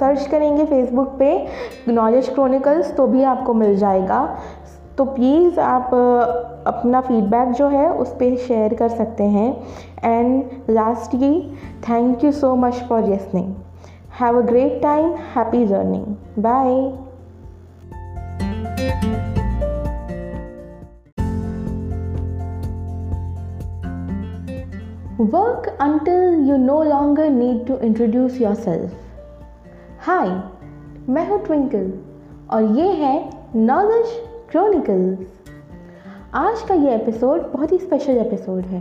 search 0.00 0.26
करेंगे 0.26 0.64
Facebook 0.66 1.08
पे 1.18 1.34
knowledge 1.88 2.28
chronicles 2.28 2.94
तो 2.96 3.06
भी 3.06 3.22
आपको 3.22 3.54
मिल 3.54 3.76
जाएगा। 3.76 4.24
तो 4.98 5.04
please 5.04 5.60
आप 5.60 5.90
अपना 6.66 7.00
फीडबैक 7.00 7.48
जो 7.48 7.68
है, 7.68 7.88
उस 7.90 8.08
पर 8.14 8.36
शेयर 8.38 8.74
कर 8.74 8.88
सकते 8.88 9.24
हैं। 9.24 9.56
And 10.04 10.70
lastly 10.70 11.40
thank 11.88 12.24
you 12.24 12.32
so 12.32 12.54
much 12.56 12.82
for 12.88 13.04
listening 13.04 13.54
have 14.20 14.38
a 14.38 14.42
great 14.46 14.80
time 14.82 15.14
happy 15.34 15.64
journeying 15.66 16.42
bye 16.42 16.74
Work 25.22 25.68
until 25.78 26.44
you 26.44 26.58
no 26.58 26.82
longer 26.82 27.30
need 27.30 27.64
to 27.68 27.78
introduce 27.78 28.38
yourself. 28.40 28.90
Hi 29.98 30.28
मैं 31.08 31.26
हूँ 31.28 31.38
ट्विंकल 31.46 31.92
और 32.50 32.62
ये 32.78 32.88
है 32.92 33.14
नॉलेज 33.56 34.06
क्रॉनिकल्स 34.50 35.52
आज 36.34 36.62
का 36.68 36.74
ये 36.74 36.94
एपिसोड 36.94 37.46
बहुत 37.52 37.72
ही 37.72 37.78
स्पेशल 37.78 38.18
एपिसोड 38.18 38.64
है 38.66 38.80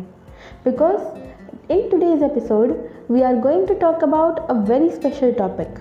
because 0.66 1.72
in 1.74 1.90
today's 1.90 2.24
episode 2.24 2.76
we 3.12 3.22
are 3.22 3.40
going 3.40 3.68
to 3.68 3.74
talk 3.82 4.04
about 4.04 4.40
a 4.40 4.54
very 4.70 4.90
special 4.90 5.32
topic 5.34 5.80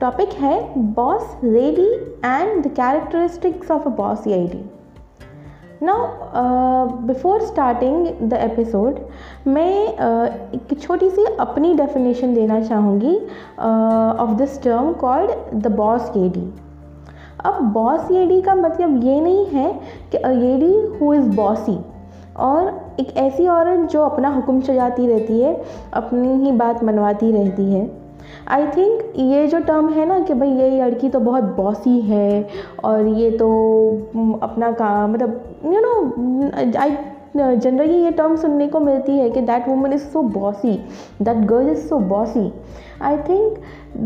topic 0.00 0.34
है 0.40 0.56
boss 0.94 1.36
lady 1.44 1.90
and 2.24 2.64
the 2.66 2.74
characteristics 2.76 3.70
of 3.70 3.88
a 3.88 3.96
boss 3.96 4.26
lady 4.26 4.64
now 5.82 6.86
before 7.06 7.40
starting 7.40 8.06
the 8.22 8.32
episode 8.32 8.98
मैं 9.46 9.86
uh, 9.88 10.54
एक 10.54 10.80
छोटी 10.80 11.10
सी 11.10 11.24
अपनी 11.24 11.74
definition 11.74 12.34
देना 12.34 12.60
चाहूँगी 12.60 13.16
of 14.22 14.30
this 14.30 14.62
term 14.62 14.92
called 14.92 15.30
the 15.54 15.66
boss 15.66 16.12
lady 16.16 16.54
अब 17.44 17.62
boss 17.62 18.10
lady 18.10 18.40
का 18.42 18.54
मतलब 18.54 19.04
ये 19.04 19.20
नहीं 19.20 19.46
है 19.46 19.80
कि 20.12 20.18
a 20.18 20.30
lady 20.30 20.98
who 20.98 21.14
is 21.14 21.28
bossy 21.36 21.78
और 22.36 22.90
एक 23.00 23.16
ऐसी 23.16 23.48
औरत 23.48 23.88
जो 23.90 24.02
अपना 24.02 24.28
हुक्म 24.28 24.60
चलाती 24.60 25.06
रहती 25.06 25.40
है 25.40 25.64
अपनी 25.92 26.44
ही 26.44 26.52
बात 26.52 26.84
मनवाती 26.84 27.32
रहती 27.32 27.72
है। 27.72 28.07
आई 28.48 28.66
थिंक 28.66 29.12
ये 29.16 29.46
जो 29.46 29.58
टर्म 29.62 29.88
है 29.92 30.06
ना 30.06 30.18
कि 30.20 30.34
भाई 30.34 30.50
ये 30.50 30.70
लड़की 30.78 31.08
तो 31.08 31.20
बहुत 31.20 31.44
बॉसी 31.56 32.00
है 32.00 32.48
और 32.84 33.06
ये 33.06 33.30
तो 33.38 33.50
अपना 34.42 34.70
काम 34.72 35.12
मतलब 35.12 35.62
यू 35.64 35.80
नो 35.80 36.50
आई 36.80 36.96
जनरली 37.36 37.94
ये 37.94 38.10
टर्म 38.10 38.36
सुनने 38.36 38.66
को 38.68 38.80
मिलती 38.80 39.18
है 39.18 39.28
कि 39.30 39.40
that 39.42 39.68
woman 39.68 39.92
is 39.92 40.02
so 40.02 40.22
bossy 40.32 40.76
that 41.22 41.44
girl 41.46 41.68
is 41.70 41.86
so 41.88 41.98
bossy 42.08 42.52
I 43.02 43.16
think 43.18 43.58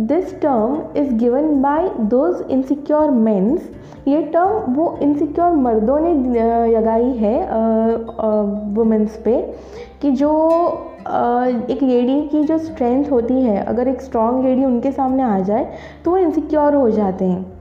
this 0.08 0.34
term 0.40 0.98
is 0.98 1.12
given 1.14 1.60
by 1.62 1.88
those 2.10 2.50
insecure 2.50 3.10
mens 3.10 3.70
ये 4.08 4.22
टर्म 4.32 4.74
वो 4.74 4.96
इनसिक्योर 5.02 5.52
मर्दों 5.56 5.98
ने 6.00 6.14
लगाई 6.68 7.10
है 7.16 7.36
वुमेंस 8.74 9.16
पे 9.24 9.40
कि 10.02 10.10
जो 10.12 10.30
एक 11.02 11.82
लेडी 11.82 12.20
की 12.28 12.42
जो 12.44 12.58
स्ट्रेंथ 12.58 13.10
होती 13.10 13.34
है, 13.34 13.62
अगर 13.64 13.88
एक 13.88 14.00
स्ट्रॉन्ग 14.02 14.44
लेडी 14.44 14.64
उनके 14.64 14.92
सामने 14.92 15.22
आ 15.22 15.38
जाए 15.40 15.66
तो 16.04 16.10
वो 16.10 16.16
इनसिक्योर 16.16 16.74
हो 16.74 16.90
जाते 16.90 17.24
हैं 17.24 17.52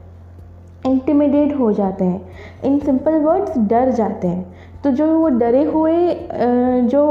इंटिमिडेट 0.86 1.58
हो 1.60 1.72
जाते 1.72 2.06
हैं 2.06 2.22
इन 2.66 2.78
सिंपल 2.80 3.14
वर्ड्स 3.14 3.58
डर 3.70 3.92
जाते 3.92 4.28
हैं। 4.28 4.46
तो 4.84 4.92
जो 4.92 5.08
वो 5.20 5.28
डरे 5.30 5.64
हुए 5.64 5.94
जो 6.84 7.02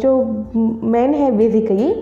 जो 0.00 0.16
मैन 0.84 1.14
है 1.14 1.30
बेसिकली 1.36 1.92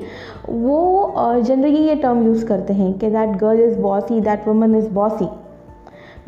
वो 0.49 1.15
जनरली 1.19 1.79
ये 1.79 1.95
टर्म 1.95 2.23
यूज़ 2.27 2.45
करते 2.47 2.73
हैं 2.73 2.93
कि 2.99 3.11
that 3.11 3.37
girl 3.39 3.61
is 3.61 3.79
bossy 3.81 4.21
that 4.21 4.47
woman 4.49 4.75
is 4.75 4.89
bossy 4.91 5.29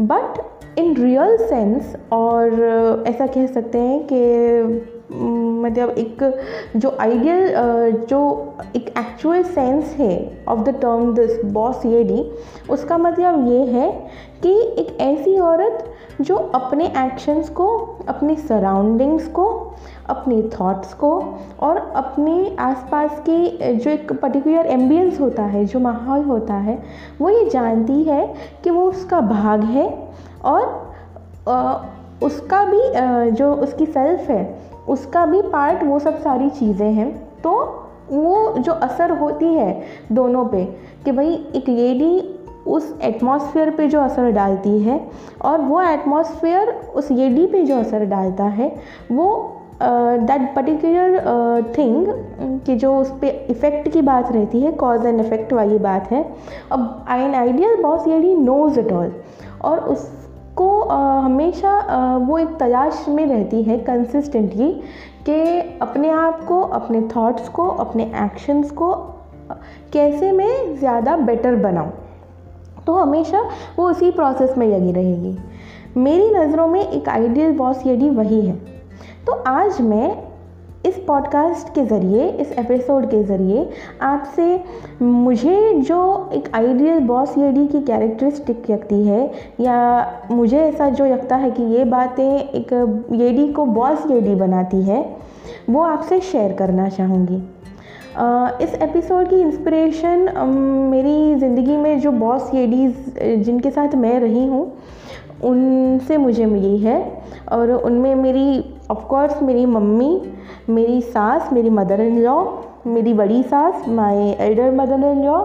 but 0.01 0.79
in 0.79 0.95
real 0.97 1.37
sense 1.37 1.97
और 2.13 3.05
ऐसा 3.09 3.27
कह 3.27 3.47
सकते 3.47 3.79
हैं 3.79 4.01
कि 4.13 4.94
मतलब 5.13 5.91
एक 5.99 6.23
जो 6.77 6.97
आइडियल 7.01 7.97
जो 8.11 8.21
एक 8.77 8.89
एक्चुअल 8.99 9.43
सेंस 9.43 9.95
है 9.99 10.45
of 10.49 10.61
the 10.61 10.75
term 10.75 11.15
this 11.15 11.45
boss 11.45 11.85
ये 11.87 12.03
डी 12.05 12.23
उसका 12.71 12.99
मतलब 12.99 13.49
ये 13.49 13.65
है 13.67 13.91
कि 14.43 14.53
एक 14.79 14.97
ऐसी 15.01 15.39
औरत 15.39 15.91
जो 16.21 16.37
अपने 16.37 16.87
एक्शंस 16.87 17.49
को, 17.49 17.67
अपने 18.09 18.35
सराउंडिंग्स 18.37 19.27
को, 19.29 19.47
अपने 20.09 20.43
थॉट्स 20.61 20.93
को 20.95 21.11
और 21.61 21.77
अपने 21.97 22.57
आसपास 22.61 23.23
के 23.29 23.75
जो 23.75 23.91
एक 23.91 24.13
पर्टिकुलर 24.13 24.67
एम्बियंस 24.67 25.21
होता 25.21 25.43
है, 25.43 25.65
जो 25.65 25.81
माहौल 25.81 26.25
होता 26.25 26.55
है, 26.55 26.83
वो 27.21 27.31
ये 27.31 27.49
जानती 27.51 28.03
है 28.03 28.35
कि 28.65 28.71
वो 28.71 28.89
उसका 28.91 29.21
भाग 29.21 29.65
है 29.65 29.89
और 30.45 30.63
उसका 32.23 32.65
भी 32.65 33.31
जो 33.33 33.53
उसकी 33.55 33.87
सेल्फ 33.87 34.29
है, 34.31 34.43
उसका 34.89 35.25
भी 35.27 35.43
पार्ट 35.43 35.83
वो 35.85 35.99
सब 35.99 36.19
सारी 36.21 36.51
चीज़ें 36.51 36.93
हैं। 36.93 37.13
तो 37.43 37.53
वो 38.11 38.55
जो 38.59 38.73
असर 38.73 39.11
होती 39.19 39.53
है 39.55 39.83
दोनों 40.13 40.45
पे 40.47 40.65
कि 41.05 41.13
भाई 41.13 41.35
एक 41.57 41.69
लेडी 41.69 42.31
उस 42.67 42.95
एटमॉस्फेयर 43.03 43.71
पे 43.71 43.87
जो 43.89 44.01
असर 44.01 44.31
डालती 44.33 44.79
है 44.79 45.01
और 45.43 45.61
वो 45.61 45.81
एटमॉस्फेयर 45.83 46.69
उस 46.95 47.11
लेडी 47.11 47.47
पे 47.47 47.63
जो 47.63 47.77
असर 47.77 48.05
डालता 48.05 48.45
है, 48.45 48.69
वो 49.13 49.61
दैट 49.83 50.55
पर्टिकुलर 50.55 51.73
थिंग 51.79 52.07
कि 52.67 52.77
जो 52.77 52.95
उस 52.97 53.11
पर 53.23 53.47
इफ़ेक्ट 53.51 53.89
की 53.89 54.03
बात 54.03 54.33
रहती 54.33 54.61
है 54.61 54.73
कॉज 54.75 55.07
एंड 55.07 55.21
इफ़ेक्ट 55.21 55.53
वाली 55.53 55.79
बात 55.79 56.11
है, 56.13 56.25
अब 56.73 57.05
I 57.09 57.23
an 57.23 57.35
ideal 57.35 57.83
boss 57.83 58.07
lady 58.07 58.35
knows 58.35 58.81
it 58.81 58.93
all 58.93 59.13
और 59.63 59.79
उस 59.81 60.11
को 60.57 60.69
हमेशा 61.21 62.17
वो 62.19 62.39
एक 62.39 62.57
तलाश 62.57 63.05
में 63.09 63.27
रहती 63.27 63.63
है 63.63 63.79
कंसिस्टेंटली 63.79 64.71
कि 65.27 65.41
अपने 65.83 66.09
आप 66.11 66.45
को, 66.45 66.61
अपने 66.61 67.01
थॉट्स 67.17 67.49
को, 67.49 67.69
अपने 67.69 68.05
एक्शंस 68.25 68.71
को 68.71 68.93
कैसे 69.93 70.33
मैं 70.33 70.77
ज़्यादा 70.79 71.17
बेटर 71.17 71.57
बनाऊँ। 71.57 71.93
तो 72.87 72.93
हमेशा 72.93 73.41
वो 73.77 73.89
उसी 73.91 74.11
प्रोसेस 74.11 74.57
में 74.59 74.67
लगी 74.69 74.93
रहेगी। 74.93 75.37
मेरी 75.97 76.31
नज़रों 76.31 76.67
में 76.67 76.81
एक 76.81 77.09
आइडियल 77.09 77.53
बॉस 77.53 77.87
यदि 77.87 78.11
वही 78.11 78.41
है 78.41 78.55
तो 79.27 79.33
आज 79.49 79.81
मैं 79.81 80.11
इस 80.87 80.97
पॉडकास्ट 81.07 81.69
के 81.75 81.85
ज़रिए, 81.87 82.29
इस 82.31 82.51
एपिसोड 82.53 83.05
के 83.11 83.23
ज़रिए 83.25 83.69
आपसे 84.03 84.61
मुझे 85.03 85.73
जो 85.81 86.31
एक 86.35 86.49
आइडियल 86.55 86.99
बॉस 87.07 87.37
येडी 87.39 87.67
की 87.67 87.81
कैरेक्टरिस्टिक 87.83 88.71
लगती 88.71 89.03
है, 89.07 89.31
या 89.61 90.27
मुझे 90.31 90.59
ऐसा 90.59 90.89
जो 90.91 91.07
लगता 91.07 91.37
है 91.37 91.51
कि 91.51 91.63
ये 91.77 91.85
बातें 91.85 92.25
एक 92.25 92.73
येडी 93.13 93.47
को 93.53 93.65
बॉस 93.67 94.05
येडी 94.11 94.35
बनाती 94.35 94.83
है, 94.83 95.05
वो 95.71 95.83
आपसे 95.83 96.21
शेयर 96.23 96.53
करना 96.53 96.89
चाहूँगी। 96.89 97.43
इस 98.65 98.75
एपिसोड 98.83 99.29
की 99.29 99.41
इंस्पिरेशन 99.41 100.29
मेरी 100.91 101.35
ज़िंदगी 101.35 101.77
में 101.77 101.99
जो 102.01 102.13
बॉस 102.13 102.51
येडीज़ 102.55 103.19
जिनके 103.45 103.71
साथ 103.71 103.95
मैं 103.95 104.19
रही 104.21 104.47
हूँ, 104.47 104.73
उनसे 105.45 106.17
मुझे 106.17 106.47
मिली 106.47 106.79
है, 106.79 107.03
और 107.53 107.71
उनमें 107.73 108.15
मेरी 108.15 108.74
ऑफ़ 108.91 109.05
कोर्स 109.07 109.43
मेरी 109.43 109.67
मम्मी 109.67 110.33
मेरी 110.69 111.01
सास 111.01 111.53
मेरी 111.53 111.71
मदर 111.71 112.01
इन 112.01 112.19
लॉ 112.23 112.45
मेरी 112.87 113.13
बड़ी 113.15 113.43
सास 113.43 113.89
my 113.89 114.37
elder 114.41 114.71
mother 114.71 114.95
in 114.95 115.25
law 115.25 115.45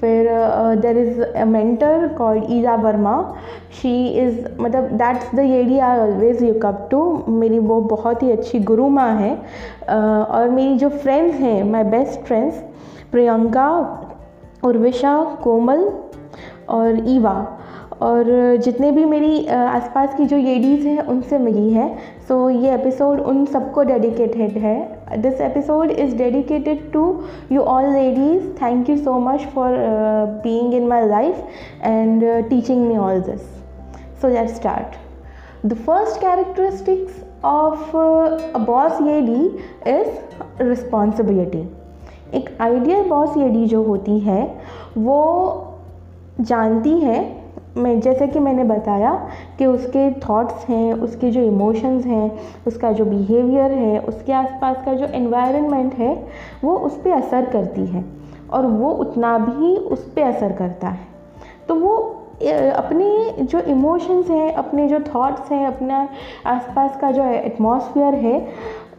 फिर 0.00 0.28
there 0.76 0.98
is 0.98 1.22
a 1.22 1.44
mentor 1.44 2.08
called 2.08 2.44
Eeja 2.48 2.74
Verma 2.74 3.34
she 3.72 4.06
is 4.08 4.44
मतलब 4.60 4.84
that's 4.84 5.34
the 5.34 5.40
lady 5.40 5.78
I 5.78 5.98
always 5.98 6.42
look 6.42 6.66
up 6.66 6.88
to 6.90 7.24
मेरी 7.28 7.58
वो 7.58 7.80
बहुत 7.80 8.22
ही 8.22 8.30
अच्छी 8.30 8.58
गुरु 8.60 8.88
माँ 8.88 9.14
है। 9.16 9.36
Uh, 9.36 10.30
और 10.30 10.48
मेरी 10.48 10.76
जो 10.76 10.88
फ्रेंड्स 10.88 11.34
हैं 11.34 11.64
my 11.64 11.84
best 11.84 12.20
friends 12.20 12.62
Priyanka 13.12 13.68
Urvisha 14.64 15.22
Komal 15.42 15.90
और 16.68 17.08
ईवा। 17.08 17.53
और 18.04 18.56
जितने 18.64 18.90
भी 18.92 19.04
मेरी 19.04 19.46
आसपास 19.46 20.14
की 20.14 20.24
जो 20.26 20.36
लेडीज़ 20.36 20.86
हैं 20.86 21.02
उनसे 21.06 21.38
मिली 21.38 21.70
है। 21.70 21.88
सो 22.28 22.34
so, 22.34 22.62
ये 22.62 22.74
एपिसोड 22.74 23.20
उन 23.20 23.44
सबको 23.46 23.82
डेडिकेटेड 23.82 24.56
है। 24.58 25.20
This 25.22 25.40
episode 25.40 25.90
is 25.90 26.16
dedicated 26.16 26.90
to 26.92 27.04
you 27.52 27.60
all 27.60 27.86
ladies 27.92 28.48
thank 28.62 28.90
you 28.90 28.96
so 28.96 29.18
much 29.20 29.46
for 29.54 29.76
being 30.42 30.74
in 30.74 30.86
my 30.88 31.06
life 31.08 31.44
and 31.84 32.24
teaching 32.48 32.86
me 32.88 32.96
all 32.96 33.20
this 33.20 33.40
so 34.22 34.28
let 34.28 34.48
start 34.48 34.96
the 35.66 35.74
first 35.76 36.20
characteristics 36.20 37.22
of 37.44 37.96
a 37.96 38.58
boss 38.66 39.00
lady 39.00 39.44
is 39.90 40.62
responsibility 40.62 41.62
एक 42.34 42.50
ideal 42.60 43.08
boss 43.08 43.36
lady 43.36 43.64
जो 43.66 43.82
होती 43.82 44.18
है 44.18 44.42
वो 44.98 45.22
जानती 46.40 46.98
है 47.00 47.43
मैं, 47.76 48.00
जैसे 48.00 48.26
कि 48.26 48.38
मैंने 48.38 48.64
बताया 48.64 49.28
कि 49.58 49.66
उसके 49.66 50.10
थॉट्स 50.20 50.68
हैं, 50.68 50.94
उसके 50.94 51.30
जो 51.30 51.40
इमोशंस 51.40 52.06
हैं, 52.06 52.30
उसका 52.66 52.92
जो 52.92 53.04
बिहेवियर 53.04 53.72
है, 53.72 53.98
उसके 54.00 54.32
आसपास 54.32 54.76
का 54.84 54.94
जो 54.94 55.06
एनवायरनमेंट 55.06 55.94
है, 55.94 56.26
वो 56.64 56.76
उस 56.76 56.96
पर 56.96 57.10
असर 57.10 57.44
करती 57.44 57.86
है 57.86 58.04
और 58.50 58.66
वो 58.66 58.90
उतना 58.90 59.38
भी 59.38 59.76
उस 59.76 60.04
पर 60.12 60.22
असर 60.22 60.52
करता 60.52 60.88
है। 60.88 61.06
तो 61.68 61.74
वो 61.74 61.96
अपने 62.74 63.42
जो 63.42 63.60
इमोशंस 63.60 64.30
हैं, 64.30 64.54
अपने 64.54 64.88
जो 64.88 65.00
थॉट्स 65.00 65.52
हैं, 65.52 65.66
अपना 65.66 66.08
आसपास 66.46 66.96
का 67.00 67.10
जो 67.10 67.24
एटमॉस्फेयर 67.24 68.14
है, 68.14 68.46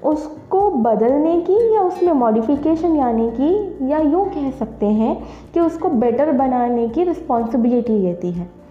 उसको 0.03 0.70
बदलने 0.72 1.41
की 1.41 1.75
या 1.75 1.82
उसमें 1.82 2.13
मॉडिफिकेशन 2.13 2.96
यानी 2.96 3.32
कि, 3.32 3.77
या 3.91 4.00
यूँ 4.00 4.25
कह 4.25 4.51
सकते 4.51 4.86
हैं 4.86 5.15
कि 5.53 5.60
उसको 5.60 5.89
बेटर 5.89 6.32
बनाने 6.32 6.88
की 6.89 7.03
रिस्पॉन्सिबिलिटी 7.03 7.98
लेती 8.00 8.32
है। 8.32 8.64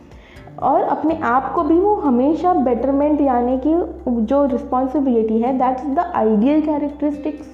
और 0.63 0.83
अपने 0.83 1.19
आप 1.23 1.53
को 1.55 1.63
भी 1.63 1.75
वो 1.75 1.95
हमेशा 1.95 2.53
बेटरमेंट 2.55 3.21
यानी 3.21 3.59
कि 3.59 3.75
जो 4.09 4.45
रिस्पॉन्सिबिलिटी 4.45 5.39
है 5.39 5.59
that's 5.59 5.87
the 5.87 5.99
ideal 5.99 6.61
characteristics 6.61 7.47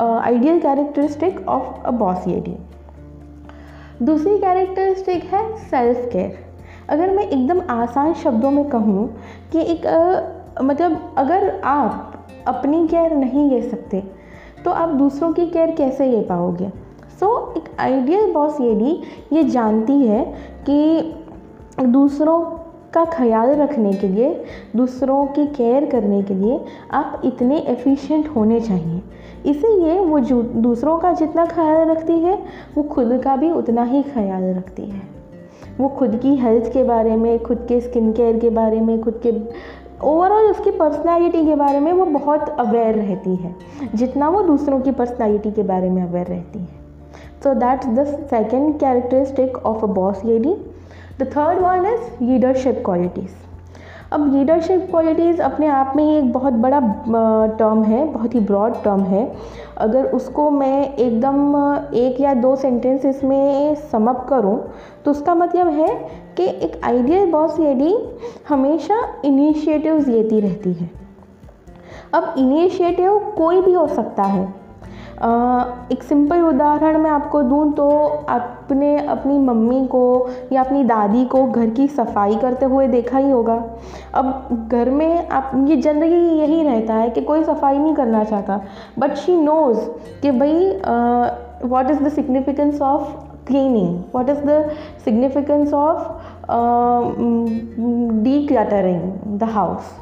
ideal 0.00 0.60
characteristic 0.60 1.48
of 1.48 1.86
a 1.86 1.90
boss 1.90 2.26
lady 2.26 2.56
दूसरी 4.02 4.38
कैरेक्टरिस्टिक 4.38 5.24
है 5.24 5.56
सेल्फ 5.56 6.12
केयर 6.12 6.38
अगर 6.88 7.10
मैं 7.10 7.28
एकदम 7.28 7.60
आसान 7.70 8.14
शब्दों 8.14 8.50
में 8.50 8.68
कहूँ 8.68 9.16
कि 9.52 9.60
एक 9.60 9.86
आ, 9.86 10.62
मतलब 10.62 11.14
अगर 11.18 11.60
आप 11.64 12.26
अपनी 12.46 12.88
केयर 12.88 13.14
नहीं 13.14 13.50
ले 13.50 13.62
सकते 13.62 14.02
तो 14.64 14.70
आप 14.70 14.88
दूसरों 14.88 15.32
की 15.32 15.46
केयर 15.46 15.70
कैसे 15.70 16.06
ले 16.06 16.20
पाओगे? 16.20 16.68
सो 17.20 17.52
so, 17.52 17.56
एक 17.56 17.80
आइडियल 17.80 18.32
बॉस 18.32 18.60
लेडी 18.60 19.02
ये 19.32 19.44
जानती 19.44 19.92
है 19.92 20.24
कि 20.66 21.00
दूसरों 21.86 22.40
का 22.94 23.04
ख्याल 23.04 23.50
रखने 23.50 23.92
के 23.92 24.08
लिए, 24.08 24.44
दूसरों 24.76 25.26
की 25.26 25.46
केयर 25.46 25.84
करने 25.84 26.22
के 26.22 26.34
लिए 26.34 26.60
आप 26.90 27.22
इतने 27.24 27.58
एफिशिएंट 27.58 28.28
होने 28.28 28.60
चाहिए। 28.60 29.02
इसीलिए 29.46 30.00
वो 30.00 30.20
जो 30.20 30.42
दूसरों 30.42 30.98
का 30.98 31.12
जितना 31.12 31.46
ख्याल 31.46 31.88
रखती 31.88 32.12
है, 32.12 32.38
वो 32.76 32.82
खुद 32.82 33.20
का 33.24 33.36
भी 33.36 33.50
उतना 33.50 33.84
ही 33.84 34.02
ख्याल 34.02 34.54
रखती 34.54 34.82
है। 34.82 35.02
वो 35.80 35.88
खुद 35.88 36.16
की 36.16 36.36
हेल्थ 36.36 36.72
के 36.72 36.82
बारे 36.82 37.16
में, 37.16 37.42
खुद 37.42 37.66
के 37.68 37.80
स्किन 37.80 38.12
केयर 38.12 38.38
के 38.38 38.50
बारे 38.50 38.80
में, 38.80 39.02
खुद 39.02 39.20
के 39.26 39.32
ओवरऑल 40.04 40.44
उसकी 40.44 40.70
पर्सनालिटी 40.70 41.46
के 41.46 41.54
बारे 41.54 41.80
में 41.80 41.92
वो 41.92 42.04
बहुत 42.04 42.48
अवेयर 42.48 42.94
रहती 42.94 43.36
है। 43.36 43.54
जितना 43.94 44.28
वो 44.28 44.42
दूसरों 44.42 44.80
की 44.80 44.90
पर्सनालिटी 44.90 45.50
के 45.50 45.62
बारे 45.62 45.90
में 45.90 46.02
अवेयर 46.02 46.26
रहती 46.26 46.58
है। 46.58 46.80
So 47.42 47.54
that's 47.54 47.86
the 47.86 48.04
second 48.04 48.78
characteristic 48.78 49.56
of 49.56 49.84
a 49.84 49.88
boss 49.88 50.24
lady 50.24 50.56
the 51.22 51.26
third 51.26 51.58
one 51.58 51.86
is 51.86 52.24
leadership 52.24 52.82
qualities 52.84 53.38
अब 54.12 54.32
लीडरशिप 54.34 54.86
क्वालिटीज़ 54.90 55.40
अपने 55.42 55.66
आप 55.68 55.92
में 55.96 56.02
ही 56.04 56.16
एक 56.18 56.32
बहुत 56.32 56.52
बड़ा 56.52 56.80
टर्म 57.58 57.82
है, 57.84 58.04
बहुत 58.04 58.34
ही 58.34 58.40
ब्रॉड 58.40 58.82
टर्म 58.84 59.02
है। 59.02 59.24
अगर 59.78 60.06
उसको 60.06 60.48
मैं 60.50 60.94
एकदम 60.94 61.54
एक 61.96 62.20
या 62.20 62.32
दो 62.34 62.54
सेंटेंसेस 62.56 63.22
में 63.24 63.74
समअप 63.92 64.26
करूँ 64.28 64.58
तो 65.04 65.10
उसका 65.10 65.34
मतलब 65.34 65.68
है 65.70 65.94
कि 66.36 66.46
एक 66.64 66.80
आइडियल 66.84 67.30
बॉस 67.30 67.58
लेडी 67.58 67.94
हमेशा 68.48 69.00
इनिशिएटिव्स 69.24 70.06
लेती 70.06 70.40
रहती 70.40 70.72
है। 70.72 70.90
अब 72.14 72.34
इनिशिएटिव 72.38 73.18
कोई 73.36 73.60
भी 73.62 73.72
हो 73.72 73.86
सकता 73.88 74.22
है 74.22 74.59
एक 75.22 76.02
सिंपल 76.02 76.42
उदाहरण 76.42 76.96
मैं 76.98 77.10
आपको 77.10 77.42
दूँ 77.42 77.72
तो 77.74 77.88
आपने 78.28 78.96
अपनी 79.06 79.36
मम्मी 79.38 79.86
को 79.86 80.28
या 80.52 80.60
अपनी 80.60 80.84
दादी 80.84 81.24
को 81.24 81.44
घर 81.44 81.70
की 81.70 81.86
सफ़ाई 81.88 82.36
करते 82.36 82.66
हुए 82.66 82.86
देखा 82.88 83.18
ही 83.18 83.30
होगा। 83.30 83.54
अब 84.14 84.68
घर 84.72 84.90
में 84.90 85.28
आप, 85.28 85.50
ये 85.68 85.76
जनरली 85.76 86.38
यही 86.38 86.62
रहता 86.62 86.94
है 86.94 87.10
कि 87.10 87.20
कोई 87.22 87.44
सफ़ाई 87.44 87.78
नहीं 87.78 87.94
करना 87.94 88.22
चाहता 88.24 88.60
बट 88.98 89.14
शी 89.14 89.36
नोज़ 89.36 89.78
कि 90.22 90.30
भाई 90.30 90.54
what 91.64 91.90
is 91.90 92.02
the 92.02 92.08
significance 92.10 92.80
of 92.82 93.12
cleaning 93.46 93.98
what 94.14 94.28
is 94.28 94.40
the 94.40 94.70
significance 95.04 95.72
of 95.74 95.98
decluttering 98.46 99.38
the 99.38 99.50
house 99.52 99.92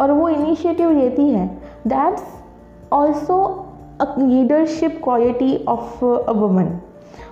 और 0.00 0.12
वो 0.12 0.28
इनिशिएटिव 0.28 0.90
लेती 0.90 1.28
है। 1.28 1.46
That's 1.86 2.24
also 2.92 3.38
leadership 4.02 5.00
quality 5.04 5.64
of 5.68 6.04
a 6.04 6.32
woman 6.32 6.78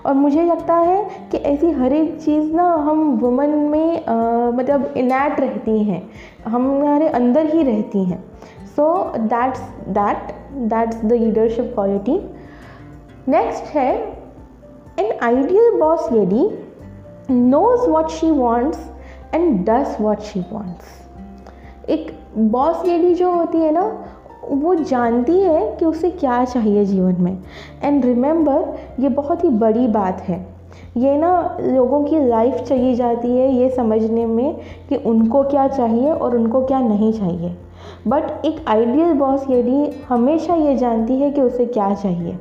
और 0.07 0.15
मुझे 0.15 0.45
लगता 0.45 0.75
है 0.75 1.29
कि 1.31 1.37
ऐसी 1.37 1.71
हर 1.71 1.93
एक 1.93 2.21
चीज़ 2.21 2.53
ना 2.53 2.73
हम 2.75 3.19
वुमन 3.19 3.49
में 3.49 4.07
आ, 4.07 4.15
मतलब 4.51 4.95
इनैट 4.97 5.41
रहती 5.41 5.85
हैं। 5.85 6.11
हमारे 6.45 7.09
अंदर 7.09 7.47
ही 7.47 7.63
रहती 7.63 8.05
हैं। 8.05 8.25
So 8.77 9.13
that's 9.19 9.61
that 9.89 10.33
that's 10.53 11.05
the 11.05 11.13
leadership 11.13 11.71
quality 11.75 12.31
next 13.29 13.65
है 13.65 14.15
an 14.99 15.19
ideal 15.23 15.79
boss 15.81 16.13
lady 16.13 16.51
knows 17.31 17.91
what 17.91 18.09
she 18.09 18.31
wants 18.31 18.91
and 19.35 19.71
does 19.71 19.97
what 20.01 20.21
she 20.21 20.45
wants 20.53 20.85
एक 21.89 22.19
बॉस 22.39 22.85
लेडी 22.85 23.15
जो 23.15 23.33
होती 23.33 23.59
है 23.59 23.73
ना 23.73 24.05
वो 24.51 24.75
जानती 24.75 25.41
है 25.41 25.77
कि 25.77 25.85
उसे 25.85 26.11
क्या 26.11 26.45
चाहिए 26.45 26.85
जीवन 26.85 27.17
में। 27.21 27.39
एंड 27.83 28.05
रिमेंबर 28.05 29.03
ये 29.03 29.09
बहुत 29.09 29.45
ही 29.45 29.49
बड़ी 29.49 29.87
बात 29.89 30.21
है। 30.21 30.47
ये 30.97 31.17
ना 31.17 31.59
लोगों 31.61 32.03
की 32.05 32.19
लाइफ 32.29 32.55
चली 32.55 32.95
जाती 32.95 33.29
है 33.29 33.53
ये 33.53 33.69
समझने 33.71 34.27
में 34.27 34.57
कि 34.89 34.97
उनको 34.97 35.43
क्या 35.43 35.67
चाहिए 35.69 36.13
और 36.13 36.37
उनको 36.37 36.65
क्या 36.65 36.81
नहीं 36.81 37.13
चाहिए। 37.13 37.57
बट 38.09 38.45
एक 38.45 38.65
आइडियल 38.69 39.13
बॉस 39.13 39.47
यदि 39.51 39.91
हमेशा 40.09 40.55
ये 40.55 40.77
जानती 40.77 41.15
है 41.15 41.31
कि 41.31 41.41
उसे 41.41 41.67
क्या 41.67 41.95
चाहिए, 41.95 42.39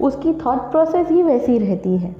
उसकी 0.00 0.32
थॉट 0.32 0.58
प्रोसेस 0.70 1.08
ही 1.08 1.22
वैसी 1.22 1.58
रहती 1.58 1.96
है। 1.96 2.14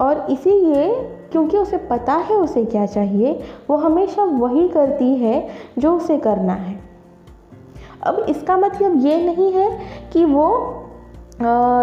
और 0.00 0.26
इसीलिए 0.30 0.94
क्योंकि 1.32 1.58
उसे 1.58 1.76
पता 1.90 2.14
है 2.14 2.36
उसे 2.36 2.64
क्या 2.64 2.86
चाहिए, 2.86 3.38
वो 3.70 3.76
हमेशा 3.76 4.24
वही 4.24 4.68
करती 4.68 5.14
है 5.16 5.46
जो 5.78 5.96
उसे 5.96 6.18
करना 6.18 6.52
है। 6.52 6.78
अब 8.02 8.24
इसका 8.28 8.56
मतलब 8.56 9.04
ये 9.06 9.16
नहीं 9.24 9.52
है 9.52 9.70
कि 10.12 10.24
वो 10.24 10.48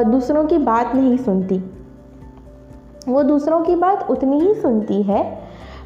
दूसरों 0.05 0.45
की 0.45 0.57
बात 0.59 0.95
नहीं 0.95 1.17
सुनती। 1.17 1.57
वो 3.07 3.23
दूसरों 3.23 3.59
की 3.61 3.75
बात 3.75 4.09
उतनी 4.09 4.39
ही 4.39 4.53
सुनती 4.55 5.01
है, 5.03 5.21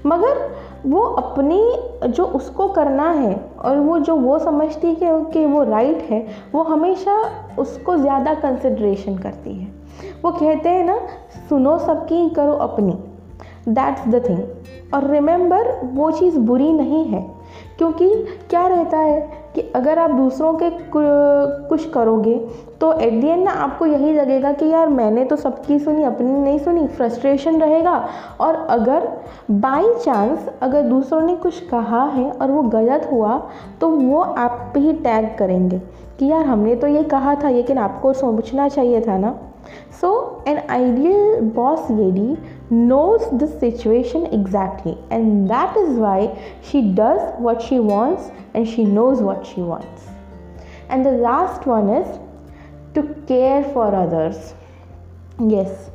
मगर 0.05 0.39
वो 0.85 1.01
अपनी 1.01 2.07
जो 2.07 2.23
उसको 2.35 2.67
करना 2.67 3.09
है 3.11 3.35
और 3.59 3.77
वो 3.77 3.97
जो 3.99 4.15
वो 4.15 4.37
समझती 4.39 4.87
है 4.93 5.13
कि 5.23 5.45
वो 5.45 5.63
राइट 5.63 6.01
है, 6.01 6.25
वो 6.53 6.63
हमेशा 6.63 7.15
उसको 7.59 7.95
ज़्यादा 7.97 8.33
कंसिड्रेशन 8.33 9.17
करती 9.17 9.53
है। 9.53 9.73
वो 10.23 10.31
कहते 10.31 10.69
हैं 10.69 10.83
ना, 10.85 10.97
सुनो 11.49 11.77
सबकी, 11.79 12.29
करो 12.29 12.53
अपनी। 12.53 12.93
दैट्स 13.69 14.07
द 14.07 14.23
थिंग 14.29 14.93
और 14.93 15.09
रिमेंबर 15.11 15.71
वो 15.85 16.11
चीज़ 16.11 16.37
बुरी 16.39 16.71
नहीं 16.73 17.03
है, 17.05 17.21
क्योंकि 17.77 18.13
क्या 18.49 18.67
रहता 18.67 18.97
है? 18.97 19.44
कि 19.55 19.61
अगर 19.75 19.99
आप 19.99 20.11
दूसरों 20.11 20.53
के 20.53 20.69
कुछ 21.69 21.89
करोगे 21.89 22.35
तो 22.81 22.91
एट 22.93 23.13
दी 23.13 23.27
एंड 23.27 23.43
ना 23.43 23.51
आपको 23.51 23.85
यही 23.85 24.13
लगेगा 24.13 24.51
कि 24.51 24.65
यार 24.65 24.87
मैंने 24.89 25.25
तो 25.25 25.35
सबकी 25.35 25.79
सुनी 25.79 26.03
अपनी 26.03 26.31
नहीं 26.31 26.59
सुनी 26.59 26.87
फ्रस्ट्रेशन 26.87 27.61
रहेगा। 27.61 28.07
और 28.39 28.55
अगर 28.55 29.07
बाई 29.51 29.93
चांस 30.05 30.49
अगर 30.61 30.81
दूसरों 30.81 31.21
ने 31.21 31.35
कुछ 31.35 31.59
कहा 31.59 32.03
है 32.03 32.31
और 32.31 32.51
वो 32.51 32.61
गलत 32.61 33.09
हुआ 33.11 33.41
तो 33.81 33.89
वो 33.89 34.21
आप 34.21 34.71
पे 34.73 34.79
ही 34.79 34.93
टैग 34.93 35.35
करेंगे 35.39 35.81
कि 36.19 36.25
यार 36.25 36.45
हमने 36.45 36.75
तो 36.75 36.87
ये 36.87 37.03
कहा 37.03 37.35
था 37.35 37.49
लेकिन 37.49 37.77
आपको 37.77 38.13
सोचना 38.13 38.67
चाहिए 38.67 39.01
था 39.01 39.17
ना। 39.17 39.35
So, 40.01 40.09
an 40.45 40.57
ideal 40.69 41.37
boss 41.55 41.85
lady 41.89 42.35
knows 42.70 43.22
the 43.38 43.46
situation 43.58 44.26
exactly, 44.26 44.96
and 45.10 45.48
that 45.50 45.76
is 45.76 45.98
why 45.98 46.36
she 46.62 46.82
does 46.82 47.20
what 47.38 47.60
she 47.60 47.80
wants 47.80 48.30
and 48.54 48.66
she 48.66 48.84
knows 48.84 49.20
what 49.20 49.46
she 49.46 49.60
wants. 49.60 50.06
And 50.88 51.04
the 51.04 51.12
last 51.12 51.66
one 51.66 51.88
is 51.88 52.18
to 52.94 53.02
care 53.26 53.64
for 53.72 53.94
others. 53.94 54.54
Yes, 55.38 55.90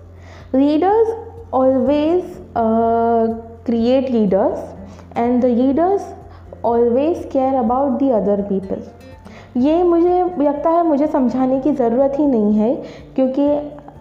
leaders 0.53 1.07
always 1.51 2.23
uh, 2.55 3.27
create 3.63 4.11
leaders, 4.11 4.59
and 5.15 5.41
the 5.41 5.47
leaders 5.47 6.01
always 6.63 7.25
care 7.31 7.59
about 7.59 7.99
the 7.99 8.11
other 8.11 8.43
people. 8.43 8.81
ये 9.57 9.83
मुझे 9.83 10.43
लगता 10.43 10.69
है 10.69 10.83
मुझे 10.85 11.07
समझाने 11.07 11.59
की 11.61 11.71
ज़रूरत 11.71 12.15
ही 12.19 12.25
नहीं 12.27 12.53
है 12.53 12.73
क्योंकि 13.15 13.43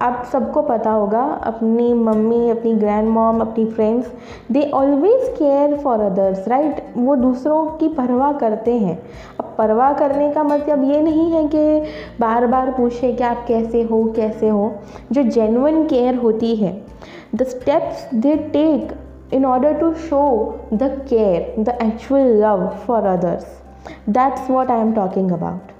आप 0.01 0.23
सबको 0.31 0.61
पता 0.61 0.91
होगा, 0.91 1.21
अपनी 1.43 1.93
मम्मी, 1.93 2.49
अपनी 2.49 2.73
ग्रैंड 2.73 3.09
मॉम 3.09 3.39
अपनी 3.41 3.65
friends 3.65 4.11
they 4.51 4.61
always 4.73 5.29
care 5.31 5.75
for 5.77 6.01
others 6.01 6.47
right 6.47 6.81
वो 6.97 7.15
दूसरों 7.15 7.65
की 7.77 7.87
परवाह 7.95 8.31
करते 8.33 8.73
हैं। 8.73 8.97
अब 9.39 9.53
परवाह 9.57 9.93
करने 9.93 10.31
का 10.33 10.43
मतलब 10.43 10.83
ये 10.91 11.01
नहीं 11.01 11.29
है 11.31 11.43
कि 11.47 11.91
बार 12.19 12.47
बार 12.47 12.71
पूछे 12.71 13.11
कि 13.13 13.23
आप 13.23 13.43
कैसे 13.47 13.81
हो 13.81 14.03
कैसे 14.15 14.49
हो। 14.49 14.71
जो 15.11 15.23
जेनुअन 15.23 15.85
केयर 15.87 16.15
होती 16.15 16.55
है 16.55 16.71
the 17.35 17.43
steps 17.47 18.07
they 18.15 18.35
take 18.53 18.93
in 19.33 19.45
order 19.45 19.73
to 19.79 19.91
show 20.05 20.21
the 20.73 20.89
care 21.09 21.63
the 21.63 21.77
actual 21.81 22.35
love 22.43 22.67
for 22.85 23.05
others 23.07 23.61
that's 24.09 24.49
what 24.51 24.71
I 24.71 24.81
am 24.81 24.93
talking 24.93 25.31
about 25.31 25.78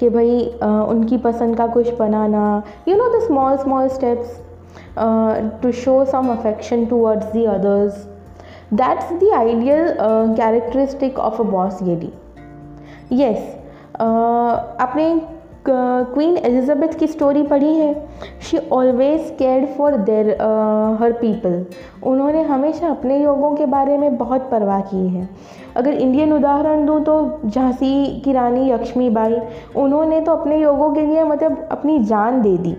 कि 0.00 0.08
भाई 0.08 0.44
उनकी 0.62 1.16
पसंद 1.24 1.56
का 1.56 1.66
कुछ 1.66 1.90
बनाना 1.94 2.62
you 2.88 2.96
know 2.96 3.08
the 3.08 3.22
small 3.22 3.56
small 3.56 3.88
steps 3.88 4.40
to 5.62 5.72
show 5.72 6.04
some 6.04 6.30
affection 6.32 6.84
towards 6.86 7.32
the 7.32 7.44
others 7.46 8.06
that's 8.72 9.12
the 9.12 9.32
ideal 9.34 9.96
characteristic 10.00 11.18
of 11.18 11.40
a 11.42 11.44
boss 11.50 11.82
ये 11.82 11.96
D 11.96 12.12
yes 13.22 13.56
आपने 14.80 15.10
queen 15.64 16.36
Elizabeth 16.36 16.98
की 16.98 17.06
story 17.06 17.42
पढ़ी 17.42 17.74
है? 17.74 17.94
She 18.42 18.58
always 18.72 19.34
care 19.38 19.64
for 19.76 19.96
their 19.98 20.30
her 21.00 21.12
people 21.12 21.64
उन्होंने 22.02 22.42
हमेशा 22.42 22.88
अपने 22.88 23.18
लोगों 23.18 23.54
के 23.56 23.66
बारे 23.66 23.98
में 23.98 24.16
बहुत 24.16 24.48
परवाह 24.50 24.80
की 24.82 25.06
है। 25.08 25.28
अगर 25.76 25.92
इंडियन 25.92 26.32
उदाहरण 26.32 26.86
दूँ 26.86 27.00
तो 27.04 27.40
झांसी 27.46 28.20
की 28.20 28.32
रानी 28.32 28.72
लक्ष्मीबाई, 28.72 29.36
उन्होंने 29.76 30.20
तो 30.20 30.32
अपने 30.32 30.58
लोगों 30.58 30.92
के 30.94 31.06
लिए 31.06 31.24
मतलब 31.24 31.68
अपनी 31.72 31.98
जान 32.04 32.40
दे 32.42 32.56
दी। 32.58 32.76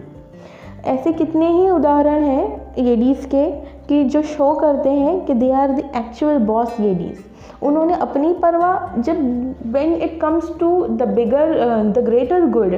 ऐसे 0.86 1.14
कितने 1.14 1.48
ही 1.50 1.70
उदाहरण 1.70 2.24
हैं 2.24 2.84
लेडीज़ 2.84 3.28
के 3.28 3.50
कि 3.88 4.04
जो 4.04 4.22
शो 4.22 4.54
करते 4.54 4.90
हैं 4.90 5.20
कि 5.26 5.34
they 5.34 5.52
are 5.52 5.72
the 5.72 5.92
actual 5.96 6.38
boss 6.46 6.80
ladies 6.80 7.20
उन्होंने 7.62 7.94
अपनी 7.94 8.34
परवाह 8.34 9.02
जब 9.02 9.18
when 9.74 9.94
it 9.94 10.20
comes 10.22 10.52
to 10.60 10.70
the 10.88 11.08
bigger 11.08 11.54
the 11.92 12.04
greater 12.06 12.46
good 12.48 12.76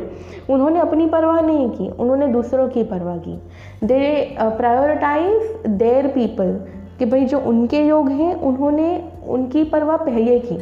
उन्होंने 0.50 0.80
अपनी 0.80 1.06
परवाह 1.06 1.42
नहीं 1.42 1.70
की 1.70 1.90
उन्होंने 1.90 2.28
दूसरों 2.28 2.68
की 2.68 2.84
परवाह 2.84 3.18
की। 3.18 3.40
दे 3.84 4.36
प्रायोरिटाइज 4.40 5.68
देयर 5.68 6.08
पीपल 6.08 6.54
कि 7.00 7.06
भाई 7.06 7.26
जो 7.26 7.40
उनके 7.40 7.86
योग 7.88 8.10
हैं 8.10 8.34
उन्होंने 8.36 8.90
उनकी 9.28 9.64
परवाह 9.64 9.98
पहले 9.98 10.40
की। 10.40 10.58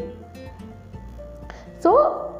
So 1.83 1.91
so, 1.91 2.30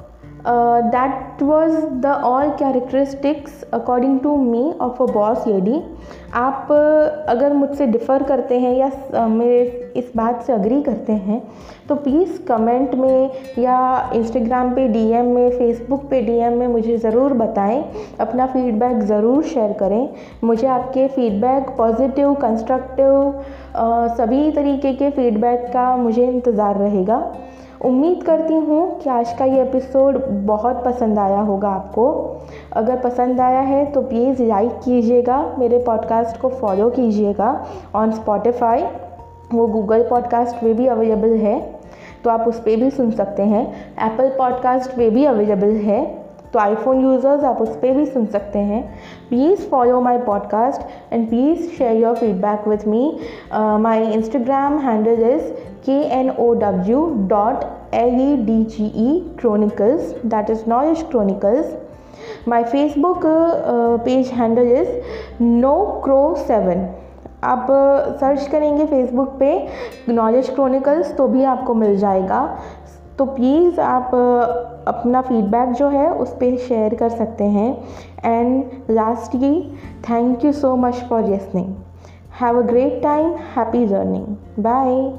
that 0.48 1.42
was 1.44 1.76
the 2.02 2.06
all 2.26 2.50
characteristics 2.60 3.64
according 3.74 4.20
to 4.20 4.36
me 4.38 4.72
of 4.82 5.04
a 5.04 5.06
boss 5.14 5.48
lady 5.48 5.82
आप 6.34 6.68
uh, 6.68 7.30
अगर 7.30 7.54
मुझसे 7.54 7.86
डिफ़र 7.88 8.24
करते 8.24 8.60
हैं 8.60 8.74
या 8.76 8.90
uh, 8.90 9.28
मेरे 9.30 9.92
इस 9.96 10.12
बात 10.16 10.42
से 10.44 10.54
अग्री 10.54 10.82
करते 10.82 11.14
हैं 11.14 11.42
तो 11.90 11.96
प्लीज़ 11.96 12.42
कमेंट 12.48 12.94
में 12.96 13.32
या 13.60 13.80
इंस्टाग्राम 14.16 14.74
पे 14.76 14.88
डीएम 14.88 15.26
में 15.36 15.50
फेसबुक 15.50 16.06
पे 16.10 16.22
डीएम 16.22 16.58
में 16.58 16.68
मुझे 16.68 16.98
ज़रूर 16.98 17.34
बताएँ। 17.34 17.84
अपना 18.20 18.46
फीडबैक 18.48 19.00
ज़रूर 19.04 19.44
शेयर 19.44 19.74
करें। 19.74 20.10
मुझे 20.44 20.68
आपके 20.68 21.08
फीडबैक 21.08 21.70
पॉजिटिव 21.78 22.34
कंस्ट्रक्टिव 22.42 23.44
सभी 24.18 24.52
तरीके 24.52 24.94
के 24.94 25.10
फीडबैक 25.10 25.66
का 25.74 25.96
मुझे 25.98 26.28
इंतज़ार 26.28 26.78
रहेगा। 26.78 27.20
उम्मीद 27.86 28.24
करती 28.24 28.54
हूँ 28.54 29.00
कि 29.00 29.10
आज 29.10 29.32
का 29.34 29.46
ये 29.46 29.62
एपिसोड 29.62 30.18
बहुत 30.46 30.84
पसंद 30.86 31.20
आया 31.20 31.40
होगा 31.40 31.70
आपको। 31.70 32.06
अगर 32.74 33.00
पसंद 33.00 33.42
आया 33.42 33.60
है 33.60 33.86
तो 33.86 34.02
प्लीज़ 34.02 34.42
लाइक 34.44 34.72
कीजिएगा, 34.84 35.56
मेरे 35.60 35.78
पॉडकास्ट 35.78 36.40
को 36.42 36.50
फॉलो 36.50 36.90
कीजिएगा। 36.90 37.66
ऑन 37.96 38.12
स्पॉटिफाई 38.12 38.84
वो 39.54 39.68
गूगल 39.68 40.04
पॉडकास्ट 40.04 40.64
में 40.64 40.76
भी 40.76 40.88
अवेलेबल 40.88 41.36
है 41.38 41.60
तो 42.24 42.30
आप 42.30 42.48
उस 42.48 42.60
पर 42.60 42.76
भी 42.76 42.90
सुन 42.92 43.12
सकते 43.12 43.44
हैं। 43.44 43.68
एप्पल 44.06 44.30
पॉडकास्ट 44.30 44.98
में 44.98 45.10
भी 45.12 45.26
अवेलेबल 45.26 45.76
है। 45.76 46.21
तो 46.54 46.60
आईफोन 46.60 47.02
यूज़र्स 47.02 47.44
आप 47.44 47.62
उस 47.62 47.76
पर 47.76 47.94
भी 47.96 48.06
सुन 48.06 48.26
सकते 48.26 48.60
हैं। 48.60 48.84
Please 49.30 49.68
follow 49.70 50.00
my 50.02 50.18
podcast 50.18 51.14
and 51.14 51.28
please 51.30 51.70
share 51.78 51.98
your 51.98 52.16
feedback 52.16 52.68
with 52.68 52.88
me 52.88 53.20
my 53.54 54.12
Instagram 54.14 54.78
handle 54.80 55.24
is 55.30 55.52
K 55.86 56.00
N 56.20 56.30
O 56.30 56.54
W 56.54 57.06
dot 57.30 57.64
L 57.94 58.20
E 58.22 58.36
D 58.46 58.64
G 58.66 58.86
E 58.86 59.20
chronicles 59.40 60.16
that 60.26 60.50
is 60.50 60.64
knowledge 60.68 61.04
chronicles 61.10 61.78
my 62.48 62.64
Facebook 62.64 63.22
page 64.06 64.28
handle 64.32 64.72
is 64.72 64.90
no 65.42 65.76
cro 66.04 66.34
seven 66.38 66.88
आप 67.44 67.68
search 68.20 68.48
करेंगे 68.48 68.86
Facebook 68.86 69.30
पे 69.40 69.50
knowledge 70.10 70.50
chronicles 70.50 71.16
तो 71.18 71.28
भी 71.28 71.44
आपको 71.44 71.74
मिल 71.74 71.98
जाएगा। 71.98 72.44
तो 73.18 73.26
please 73.26 73.80
आप 73.82 74.12
अपना 74.92 75.22
फीडबैक 75.22 75.70
जो 75.70 75.88
है, 75.90 76.10
उस 76.14 76.34
पर 76.34 76.58
शेयर 76.58 76.96
कर 76.96 77.10
सकते 77.10 77.44
हैं। 77.44 77.84
And 78.26 78.64
lastly 78.90 79.62
thank 80.10 80.46
you 80.46 80.52
so 80.52 80.76
much 80.76 80.96
for 81.10 81.24
listening 81.24 81.74
have 82.42 82.60
a 82.60 82.66
great 82.66 83.02
time 83.04 83.36
happy 83.56 83.86
journeying 83.88 84.26
bye 84.64 85.12